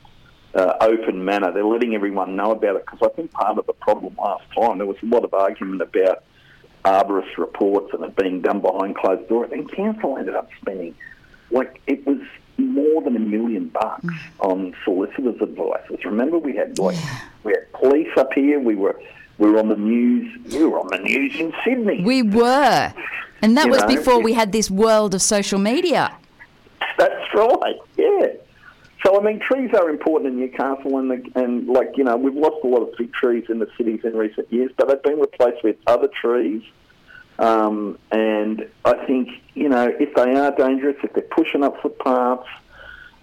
uh, 0.56 0.74
open 0.82 1.24
manner. 1.26 1.52
They're 1.52 1.66
letting 1.66 1.96
everyone 1.96 2.36
know 2.36 2.52
about 2.52 2.76
it 2.76 2.86
because 2.86 3.00
I 3.02 3.10
think 3.16 3.32
part 3.32 3.58
of 3.58 3.66
the 3.66 3.74
problem 3.74 4.16
last 4.18 4.44
time 4.58 4.78
there 4.78 4.88
was 4.88 4.98
a 5.02 5.06
lot 5.06 5.24
of 5.24 5.34
argument 5.34 5.82
about 5.82 6.24
arborist 6.86 7.38
reports 7.38 7.94
and 7.94 8.04
it 8.04 8.16
being 8.16 8.42
done 8.42 8.60
behind 8.60 8.96
closed 8.96 9.28
doors, 9.30 9.50
and 9.52 9.72
council 9.72 10.18
ended 10.18 10.36
up 10.36 10.50
spending 10.62 10.94
like 11.52 11.82
it 11.88 12.06
was 12.06 12.20
more 12.58 13.02
than 13.02 13.16
a 13.16 13.20
million 13.20 13.68
bucks 13.70 14.06
on 14.40 14.76
solicitors' 14.84 15.42
advices. 15.42 16.04
Remember, 16.06 16.38
we 16.38 16.56
had 16.56 16.78
like 16.78 16.98
we 17.44 17.54
had 17.54 17.72
police 17.74 18.10
up 18.18 18.32
here. 18.34 18.60
We 18.60 18.76
were 18.76 19.00
we 19.38 19.50
were 19.50 19.60
on 19.60 19.70
the 19.70 19.76
news. 19.78 20.54
We 20.54 20.64
were 20.66 20.80
on 20.80 20.88
the 20.88 21.00
news 21.00 21.36
in 21.36 21.54
Sydney. 21.64 22.04
We 22.04 22.22
were. 22.22 22.94
And 23.42 23.58
that 23.58 23.66
You 23.66 23.72
was 23.72 23.82
know, 23.82 23.88
before 23.88 24.20
it- 24.20 24.24
we 24.24 24.34
had 24.34 24.52
this 24.52 24.70
world 24.70 25.14
of 25.16 25.22
social 25.22 25.60
media. 25.60 26.16
That's 26.98 27.34
right. 27.34 27.76
Yeah. 27.98 28.28
So 29.06 29.20
I 29.20 29.24
mean, 29.24 29.40
trees 29.40 29.72
are 29.74 29.90
important 29.90 30.34
in 30.34 30.40
Newcastle, 30.40 30.98
and 30.98 31.12
the, 31.12 31.32
and 31.36 31.68
like 31.68 31.98
you 31.98 32.04
know, 32.04 32.16
we've 32.16 32.36
lost 32.36 32.64
a 32.64 32.68
lot 32.68 32.84
of 32.84 32.98
big 32.98 33.14
trees 33.14 33.46
in 33.50 33.60
the 33.60 33.68
cities 33.78 34.00
in 34.04 34.16
recent 34.16 34.52
years, 34.52 34.72
but 34.78 34.88
they've 34.88 35.04
been 35.04 35.20
replaced 35.20 35.64
with 35.64 35.76
other 35.88 36.08
trees. 36.22 36.64
Um, 37.38 37.98
and 38.12 38.70
I 38.86 39.06
think 39.06 39.30
you 39.56 39.68
know, 39.68 39.92
if 40.00 40.14
they 40.16 40.36
are 40.36 40.52
dangerous, 40.56 40.96
if 41.04 41.14
they're 41.14 41.24
pushing 41.24 41.64
up 41.64 41.82
footpaths, 41.82 42.48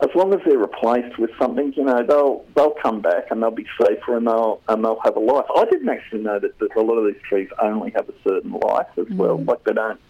as 0.01 0.11
long 0.15 0.35
as 0.35 0.41
they're 0.45 0.59
replaced 0.59 1.19
with 1.19 1.31
something, 1.39 1.73
you 1.75 1.85
know, 1.85 2.05
they'll 2.07 2.45
they'll 2.55 2.75
come 2.83 3.01
back 3.01 3.31
and 3.31 3.43
they'll 3.43 3.51
be 3.51 3.67
safer 3.81 4.17
and 4.17 4.27
they'll 4.27 4.61
and 4.69 4.85
they'll 4.85 5.01
have 5.01 5.17
a 5.17 5.21
life. 5.21 5.47
I 5.57 5.65
didn't 5.65 5.89
actually 5.89 6.23
know 6.23 6.39
that, 6.39 6.59
that 6.59 6.77
a 6.77 6.83
lot 6.83 6.97
of 6.97 7.07
these 7.07 7.23
trees 7.23 7.49
only 7.63 7.91
have 7.93 8.09
a 8.09 8.15
certain 8.23 8.53
life 8.53 8.89
as 8.99 9.09
well, 9.11 9.43
like 9.45 9.65
they 9.65 9.73
don't 9.73 10.01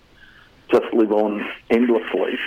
just 0.73 0.93
live 0.93 1.13
on 1.13 1.47
endlessly. 1.71 2.39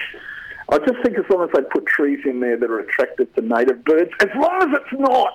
I 0.69 0.77
just 0.79 1.01
think 1.03 1.17
as 1.17 1.25
long 1.29 1.43
as 1.43 1.49
they 1.53 1.61
put 1.61 1.85
trees 1.85 2.19
in 2.25 2.39
there 2.39 2.57
that 2.57 2.69
are 2.69 2.79
attractive 2.79 3.33
to 3.35 3.41
native 3.41 3.83
birds, 3.83 4.11
as 4.21 4.29
long 4.35 4.61
as 4.63 4.79
it's 4.81 4.99
not 4.99 5.33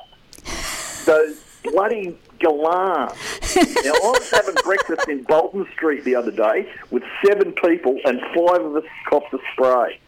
those 1.05 1.41
bloody 1.65 2.17
galahs. 2.39 3.13
now, 3.57 3.93
I 3.93 4.01
was 4.03 4.31
having 4.31 4.55
breakfast 4.65 5.09
in 5.09 5.23
Bolton 5.25 5.67
Street 5.75 6.05
the 6.05 6.15
other 6.15 6.31
day 6.31 6.71
with 6.91 7.03
seven 7.27 7.53
people 7.53 7.99
and 8.05 8.21
five 8.21 8.65
of 8.65 8.77
us 8.77 8.85
copped 9.09 9.33
a 9.35 9.39
spray 9.53 10.01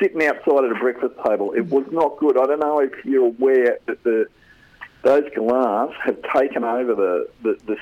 sitting 0.00 0.24
outside 0.26 0.64
at 0.64 0.72
a 0.72 0.78
breakfast 0.80 1.14
table. 1.24 1.52
It 1.52 1.66
was 1.66 1.86
not 1.90 2.18
good. 2.18 2.38
I 2.38 2.46
don't 2.46 2.60
know 2.60 2.80
if 2.80 3.04
you're 3.04 3.26
aware 3.26 3.78
that 3.86 4.02
the 4.02 4.26
those 5.02 5.24
galahs 5.34 5.94
have 6.04 6.18
taken 6.34 6.62
over 6.62 6.94
the, 6.94 7.28
the, 7.42 7.58
the 7.64 7.76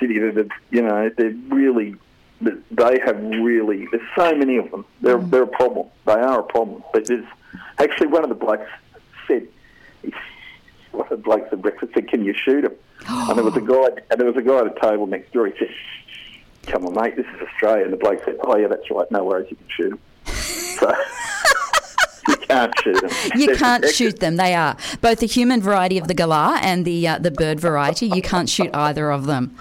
city. 0.00 0.18
They're, 0.18 0.48
you 0.70 0.82
know, 0.82 1.08
they're 1.16 1.36
really, 1.48 1.94
they 2.40 3.00
have 3.04 3.20
really, 3.20 3.86
there's 3.90 4.02
so 4.16 4.34
many 4.34 4.56
of 4.56 4.70
them. 4.70 4.84
They're, 5.00 5.18
mm. 5.18 5.30
they're 5.30 5.42
a 5.42 5.46
problem. 5.46 5.88
They 6.06 6.12
are 6.12 6.40
a 6.40 6.44
problem. 6.44 6.82
But 6.92 7.06
there's, 7.06 7.24
actually 7.78 8.08
one 8.08 8.22
of 8.22 8.28
the 8.28 8.34
blokes 8.34 8.70
said, 9.26 9.48
one 10.92 11.06
of 11.06 11.10
the 11.10 11.16
blokes 11.16 11.48
at 11.52 11.60
breakfast 11.60 11.94
said, 11.94 12.08
can 12.08 12.24
you 12.24 12.34
shoot 12.34 12.62
them? 12.62 12.74
and 13.08 13.36
there 13.36 13.44
was 13.44 13.56
a 13.56 13.60
guy, 13.60 14.02
and 14.10 14.20
there 14.20 14.26
was 14.26 14.36
a 14.36 14.42
guy 14.42 14.58
at 14.58 14.66
a 14.66 14.80
table 14.80 15.06
next 15.06 15.32
door. 15.32 15.46
He 15.46 15.54
said, 15.58 15.70
come 16.66 16.86
on, 16.86 16.94
mate, 16.94 17.16
this 17.16 17.26
is 17.26 17.42
Australia. 17.42 17.84
And 17.84 17.92
the 17.92 17.96
bloke 17.96 18.24
said, 18.24 18.36
oh, 18.42 18.56
yeah, 18.56 18.68
that's 18.68 18.90
right. 18.90 19.10
No 19.10 19.24
worries, 19.24 19.50
you 19.50 19.56
can 19.56 19.68
shoot 19.68 19.90
them. 19.90 20.00
So, 20.34 20.94
can't 22.48 22.74
shoot 22.80 23.00
them. 23.00 23.10
You 23.36 23.54
can't 23.56 23.84
shoot 23.88 24.18
them. 24.20 24.36
They 24.36 24.54
are 24.54 24.76
both 25.00 25.20
the 25.20 25.26
human 25.26 25.60
variety 25.60 25.98
of 25.98 26.08
the 26.08 26.14
galah 26.14 26.58
and 26.62 26.84
the 26.84 27.06
uh, 27.06 27.18
the 27.18 27.30
bird 27.30 27.60
variety. 27.60 28.06
You 28.06 28.22
can't 28.22 28.48
shoot 28.48 28.70
either 28.74 29.10
of 29.10 29.26
them. 29.26 29.54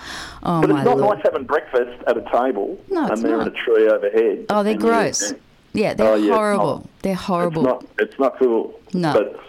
Oh 0.43 0.61
But 0.61 0.69
my 0.69 0.77
it's 0.81 0.85
not 0.85 0.97
lord! 0.97 1.17
nice 1.17 1.25
having 1.25 1.45
breakfast 1.45 2.01
at 2.07 2.17
a 2.17 2.21
table 2.31 2.79
No, 2.89 3.03
it's 3.07 3.19
and 3.21 3.23
they're 3.29 3.37
not. 3.37 3.47
in 3.47 3.53
a 3.53 3.57
tree 3.63 3.87
overhead. 3.89 4.45
Oh, 4.49 4.63
they're 4.63 4.73
you- 4.73 4.79
gross. 4.79 5.33
Yeah, 5.73 5.93
they're 5.93 6.07
Oh, 6.13 6.15
yeah, 6.15 6.33
horrible. 6.33 6.89
They're 7.03 7.13
horrible. 7.13 7.61
It's 7.67 7.69
not, 7.83 7.85
it's 7.99 8.19
not 8.19 8.39
cool. 8.39 8.79
No. 8.93 9.13
But 9.13 9.39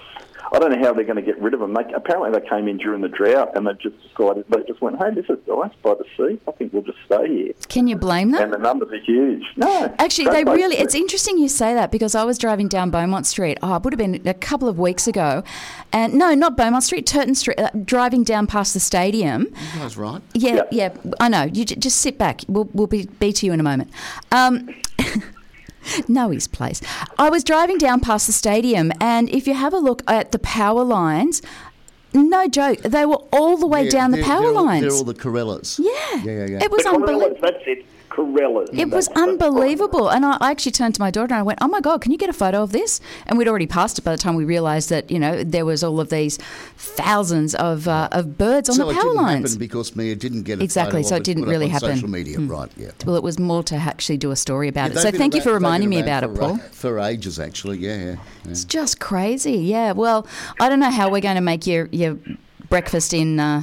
I 0.53 0.59
don't 0.59 0.73
know 0.73 0.79
how 0.87 0.93
they're 0.95 1.05
going 1.05 1.17
to 1.17 1.23
get 1.23 1.41
rid 1.41 1.53
of 1.55 1.61
them. 1.61 1.75
They, 1.75 1.85
apparently, 1.95 2.31
they 2.39 2.47
came 2.49 2.69
in 2.69 2.79
during 2.79 3.03
the 3.03 3.09
drought 3.09 3.57
and 3.57 3.67
they 3.67 3.73
just 3.75 3.97
decided 4.03 4.45
they 4.49 4.63
just 4.67 4.81
went, 4.81 4.97
"Hey, 4.99 5.11
this 5.15 5.27
is 5.29 5.39
nice 5.47 5.71
by 5.83 5.95
the 5.95 6.05
sea. 6.17 6.41
I 6.49 6.53
think 6.53 6.73
we'll 6.73 6.83
just 6.83 6.99
stay 7.05 7.29
here." 7.29 7.53
Can 7.69 7.87
you 7.87 7.97
blame 7.97 8.31
them? 8.33 8.43
And 8.43 8.53
the 8.53 8.59
numbers 8.59 8.91
are 8.93 9.01
huge. 9.05 9.43
No, 9.57 9.95
Actually, 9.99 10.31
they 10.31 10.45
really. 10.45 10.77
It's 10.79 10.95
interesting 10.95 11.39
you 11.39 11.49
say 11.49 11.75
that 11.75 11.91
because 11.93 12.15
I 12.15 12.25
was 12.25 12.39
driving 12.39 12.69
down 12.69 12.91
Beaumont 12.91 13.27
Street. 13.27 13.59
Oh, 13.63 13.75
it 13.77 13.83
would 13.85 13.93
have 13.93 13.99
been 13.99 14.27
a 14.27 14.35
couple 14.35 14.69
of 14.69 14.79
weeks 14.79 15.07
ago. 15.07 15.43
And 15.93 16.15
no, 16.15 16.35
not 16.35 16.57
Beaumont 16.57 16.85
Street, 16.85 17.07
Turton 17.07 17.35
Street, 17.35 17.59
uh, 17.59 17.71
driving 17.85 18.25
down 18.25 18.47
past 18.47 18.75
the 18.75 18.81
stadium. 18.81 19.49
You 19.75 19.81
guys 19.81 19.97
right? 19.97 20.23
Yeah, 20.35 20.55
Yeah. 20.71 20.93
yeah, 21.05 21.13
I 21.21 21.29
know. 21.29 21.43
You 21.45 21.65
j- 21.65 21.77
just 21.77 21.99
sit 22.01 22.19
back. 22.19 22.41
We'll, 22.49 22.69
we'll 22.73 22.87
be, 22.87 23.07
be 23.07 23.33
to 23.33 23.47
you 23.47 23.53
in 23.53 23.61
a 23.61 23.63
moment. 23.63 23.91
Um, 24.33 24.69
know 26.09 26.31
his 26.31 26.47
place. 26.49 26.81
I 27.19 27.31
was 27.31 27.45
driving 27.45 27.79
down 27.79 28.01
past 28.01 28.27
the 28.27 28.33
stadium, 28.33 28.93
and 29.01 29.29
if 29.31 29.47
you 29.47 29.55
have 29.55 29.73
a 29.73 29.79
look 29.79 30.03
at 30.07 30.33
the 30.33 30.39
power 30.39 30.85
lines, 30.85 31.43
no 32.15 32.49
joke, 32.49 32.81
they 32.83 33.05
were 33.05 33.21
all 33.33 33.57
the 33.59 33.67
way 33.67 33.85
Yeah, 33.85 33.91
down 33.91 34.11
the 34.13 34.23
power 34.23 34.41
they're 34.43 34.55
all- 34.57 34.65
lines. 34.65 34.83
They're 34.83 34.93
all 34.93 35.05
the 35.05 35.15
Corellas. 35.15 35.79
yeah. 35.79 35.91
Yeah, 36.15 36.33
yeah, 36.33 36.47
yeah. 36.47 36.59
It 36.65 36.71
was 36.71 36.85
The 36.85 36.91
unbelievable. 36.91 37.37
That's 37.43 37.57
it. 37.67 37.85
Corellas. 38.19 38.69
It 38.73 38.91
was 38.91 39.07
That's- 39.07 39.09
that's 39.09 39.19
unbelievable. 39.19 40.09
And 40.09 40.25
I 40.27 40.37
I 40.41 40.51
actually 40.51 40.73
turned 40.73 40.95
to 40.97 41.01
my 41.01 41.11
daughter 41.11 41.35
and 41.35 41.41
I 41.41 41.43
went, 41.43 41.59
Oh 41.63 41.69
my 41.69 41.81
God, 41.81 42.01
can 42.01 42.11
you 42.13 42.19
get 42.19 42.29
a 42.29 42.33
photo 42.45 42.63
of 42.63 42.73
this? 42.73 43.01
And 43.27 43.39
we'd 43.39 43.47
already 43.49 43.67
passed 43.67 43.99
it 43.99 44.03
by 44.03 44.13
the 44.13 44.19
time 44.19 44.35
we 44.35 44.45
realised 44.45 44.89
that, 44.91 45.11
you 45.11 45.19
know, 45.19 45.45
there 45.45 45.65
was 45.65 45.85
all 45.85 46.01
of 46.01 46.09
these 46.11 46.37
thousands 46.77 47.55
of, 47.55 47.87
uh, 47.87 48.09
of 48.13 48.37
birds 48.39 48.69
on 48.69 48.77
so 48.77 48.85
the 48.85 48.91
it 48.91 48.95
power 48.95 49.03
didn't 49.05 49.17
lines. 49.17 49.51
happen 49.53 49.59
because 49.59 49.95
Mia 49.97 50.17
didn't 50.17 50.43
get 50.43 50.61
a 50.61 50.65
Exactly, 50.65 51.03
photo 51.03 51.09
so 51.09 51.15
of 51.17 51.21
it 51.21 51.25
didn't 51.25 51.45
really 51.45 51.67
on 51.67 51.71
happen. 51.71 51.95
Social 51.95 52.09
media, 52.11 52.39
right? 52.41 52.71
Yeah. 52.77 52.91
Well, 53.07 53.17
it 53.17 53.23
was 53.23 53.39
more 53.39 53.63
to 53.65 53.77
actually 53.77 54.17
do 54.19 54.31
a 54.31 54.37
story 54.37 54.69
about 54.69 54.93
Yeah, 54.93 54.99
it. 54.99 55.03
So 55.03 55.11
thank 55.11 55.35
you 55.35 55.41
for 55.43 55.53
reminding 55.53 55.89
me 55.89 56.01
about 56.01 56.25
about 56.25 56.25
it, 56.25 56.35
for, 56.37 56.41
Paul. 56.41 56.59
For 56.73 56.99
ages, 57.01 57.39
actually. 57.39 57.79
Yeah, 57.79 57.97
yeah. 57.97 58.05
yeah. 58.45 58.51
It's 58.51 58.65
just 58.65 58.99
crazy. 59.01 59.59
Yeah. 59.59 59.93
Well, 59.93 60.27
I 60.61 60.69
don't 60.69 60.81
know 60.81 60.91
how 60.91 61.11
we're 61.11 61.21
going 61.21 61.37
to 61.37 61.41
make 61.53 61.67
your, 61.67 61.89
your 61.93 62.17
breakfast 62.69 63.13
in. 63.15 63.39
Uh, 63.41 63.63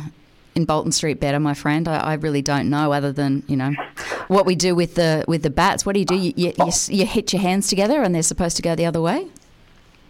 in 0.55 0.65
Bolton 0.65 0.91
Street 0.91 1.19
better, 1.19 1.39
my 1.39 1.53
friend. 1.53 1.87
I, 1.87 1.97
I 1.97 2.13
really 2.13 2.41
don't 2.41 2.69
know, 2.69 2.93
other 2.93 3.11
than 3.11 3.43
you 3.47 3.57
know 3.57 3.73
what 4.27 4.45
we 4.45 4.55
do 4.55 4.73
with 4.73 4.95
the 4.95 5.23
with 5.27 5.43
the 5.43 5.49
bats. 5.49 5.85
What 5.85 5.93
do 5.93 5.99
you 5.99 6.05
do? 6.05 6.15
You, 6.15 6.33
you, 6.35 6.53
you, 6.57 6.71
you 6.87 7.05
hit 7.05 7.33
your 7.33 7.41
hands 7.41 7.67
together, 7.67 8.01
and 8.01 8.15
they're 8.15 8.23
supposed 8.23 8.55
to 8.57 8.61
go 8.61 8.75
the 8.75 8.85
other 8.85 9.01
way. 9.01 9.27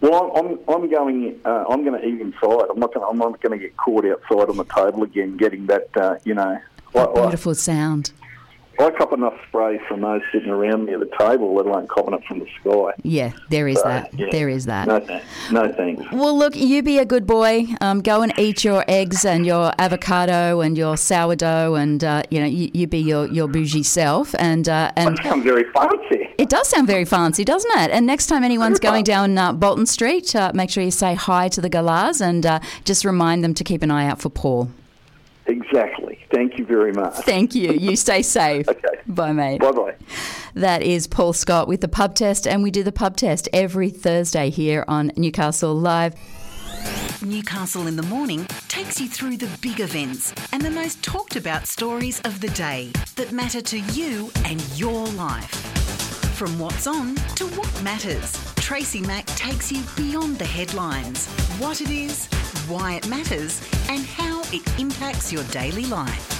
Well, 0.00 0.32
I'm 0.36 0.58
I'm, 0.72 0.90
going. 0.90 1.40
Uh, 1.44 1.64
I'm 1.68 1.84
going 1.84 2.00
to 2.00 2.06
eat 2.06 2.20
inside. 2.20 2.66
I'm 2.70 2.78
not 2.78 2.94
going. 2.94 3.06
I'm 3.08 3.18
not 3.18 3.40
going 3.40 3.58
to 3.58 3.62
get 3.62 3.76
caught 3.76 4.04
outside 4.04 4.50
on 4.50 4.56
the 4.56 4.64
table 4.64 5.02
again, 5.02 5.36
getting 5.36 5.66
that. 5.66 5.88
Uh, 5.96 6.16
you 6.24 6.34
know, 6.34 6.58
like, 6.94 7.08
like, 7.08 7.14
Beautiful 7.14 7.54
sound. 7.54 8.12
I 8.78 8.90
cop 8.90 9.12
enough 9.12 9.34
spray 9.48 9.78
from 9.88 10.00
those 10.02 10.20
sitting 10.32 10.50
around 10.50 10.84
me 10.86 10.94
at 10.94 11.00
the 11.00 11.10
table, 11.18 11.54
let 11.54 11.66
alone 11.66 11.86
copping 11.88 12.14
it 12.14 12.22
from 12.28 12.40
the 12.40 12.46
sky. 12.60 12.92
Yeah, 13.02 13.32
there 13.50 13.68
is 13.68 13.78
So, 13.78 13.84
that. 13.88 14.12
yeah. 14.14 14.26
There 14.30 14.48
is 14.48 14.66
that. 14.66 14.86
No 14.88 15.00
thanks. 15.00 15.26
No 15.50 15.72
thanks. 15.72 16.02
Well, 16.12 16.36
look, 16.36 16.54
you 16.56 16.82
be 16.82 16.98
a 16.98 17.04
good 17.04 17.26
boy. 17.26 17.66
Um, 17.80 18.00
go 18.00 18.22
and 18.22 18.32
eat 18.38 18.64
your 18.64 18.84
eggs 18.88 19.24
and 19.24 19.46
your 19.46 19.72
avocado 19.78 20.60
and 20.60 20.76
your 20.76 20.96
sourdough, 20.96 21.74
and 21.76 22.02
uh, 22.04 22.22
you 22.30 22.40
know, 22.40 22.46
you, 22.46 22.70
you 22.74 22.86
be 22.86 22.98
your, 22.98 23.26
your 23.28 23.48
bougie 23.48 23.82
self. 23.82 24.34
And 24.38 24.68
uh, 24.68 24.92
and 24.96 25.16
That 25.16 25.24
sounds 25.24 25.44
very 25.44 25.64
fancy. 25.72 26.28
it 26.38 26.48
does 26.48 26.68
sound 26.68 26.86
very 26.86 27.04
fancy, 27.04 27.44
doesn't 27.44 27.70
it? 27.78 27.90
And 27.90 28.06
next 28.06 28.26
time 28.26 28.44
anyone's 28.44 28.78
going 28.80 29.04
down 29.04 29.38
uh, 29.38 29.52
Bolton 29.52 29.86
Street, 29.86 30.34
uh, 30.36 30.52
make 30.54 30.70
sure 30.70 30.82
you 30.84 30.90
say 30.90 31.14
hi 31.14 31.48
to 31.48 31.60
the 31.60 31.68
Galahs 31.68 32.20
and 32.20 32.44
uh, 32.44 32.60
just 32.84 33.04
remind 33.04 33.42
them 33.42 33.54
to 33.54 33.64
keep 33.64 33.82
an 33.82 33.90
eye 33.90 34.06
out 34.06 34.20
for 34.20 34.28
Paul. 34.28 34.70
Exactly. 35.46 36.18
Thank 36.32 36.58
you 36.58 36.64
very 36.64 36.92
much. 36.92 37.14
Thank 37.24 37.54
you. 37.54 37.72
You 37.72 37.96
stay 37.96 38.22
safe. 38.22 38.66
Okay. 38.76 39.00
Bye, 39.06 39.32
mate. 39.32 39.60
Bye 39.60 39.70
bye. 39.70 39.94
That 40.54 40.82
is 40.82 41.06
Paul 41.06 41.32
Scott 41.32 41.68
with 41.68 41.80
the 41.80 41.88
pub 41.88 42.14
test, 42.14 42.46
and 42.46 42.62
we 42.62 42.70
do 42.70 42.82
the 42.82 42.92
pub 42.92 43.16
test 43.16 43.48
every 43.52 43.88
Thursday 43.88 44.50
here 44.50 44.84
on 44.88 45.12
Newcastle 45.16 45.74
Live. 45.74 46.14
Newcastle 47.22 47.86
in 47.86 47.96
the 47.96 48.02
Morning 48.02 48.44
takes 48.68 49.00
you 49.00 49.08
through 49.08 49.36
the 49.36 49.48
big 49.60 49.80
events 49.80 50.34
and 50.52 50.60
the 50.62 50.70
most 50.70 51.02
talked 51.02 51.36
about 51.36 51.66
stories 51.66 52.20
of 52.22 52.40
the 52.40 52.48
day 52.50 52.90
that 53.14 53.32
matter 53.32 53.60
to 53.62 53.78
you 53.78 54.30
and 54.44 54.60
your 54.78 55.06
life. 55.08 55.50
From 56.36 56.58
what's 56.58 56.86
on 56.86 57.14
to 57.36 57.46
what 57.48 57.82
matters, 57.82 58.36
Tracy 58.56 59.00
Mack 59.00 59.24
takes 59.26 59.72
you 59.72 59.82
beyond 59.96 60.38
the 60.38 60.44
headlines, 60.44 61.26
what 61.58 61.80
it 61.80 61.90
is, 61.90 62.26
why 62.68 62.94
it 62.94 63.08
matters, 63.08 63.60
and 63.88 64.04
how 64.04 64.35
it 64.52 64.80
impacts 64.80 65.32
your 65.32 65.44
daily 65.44 65.86
life. 65.86 66.32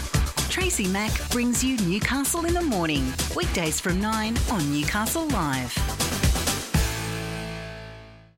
Tracy 0.51 0.89
Mack 0.89 1.13
brings 1.31 1.63
you 1.63 1.77
Newcastle 1.79 2.45
in 2.47 2.55
the 2.55 2.63
Morning, 2.63 3.13
weekdays 3.35 3.81
from 3.81 4.01
9 4.01 4.37
on 4.51 4.73
Newcastle 4.73 5.27
Live. 5.29 6.26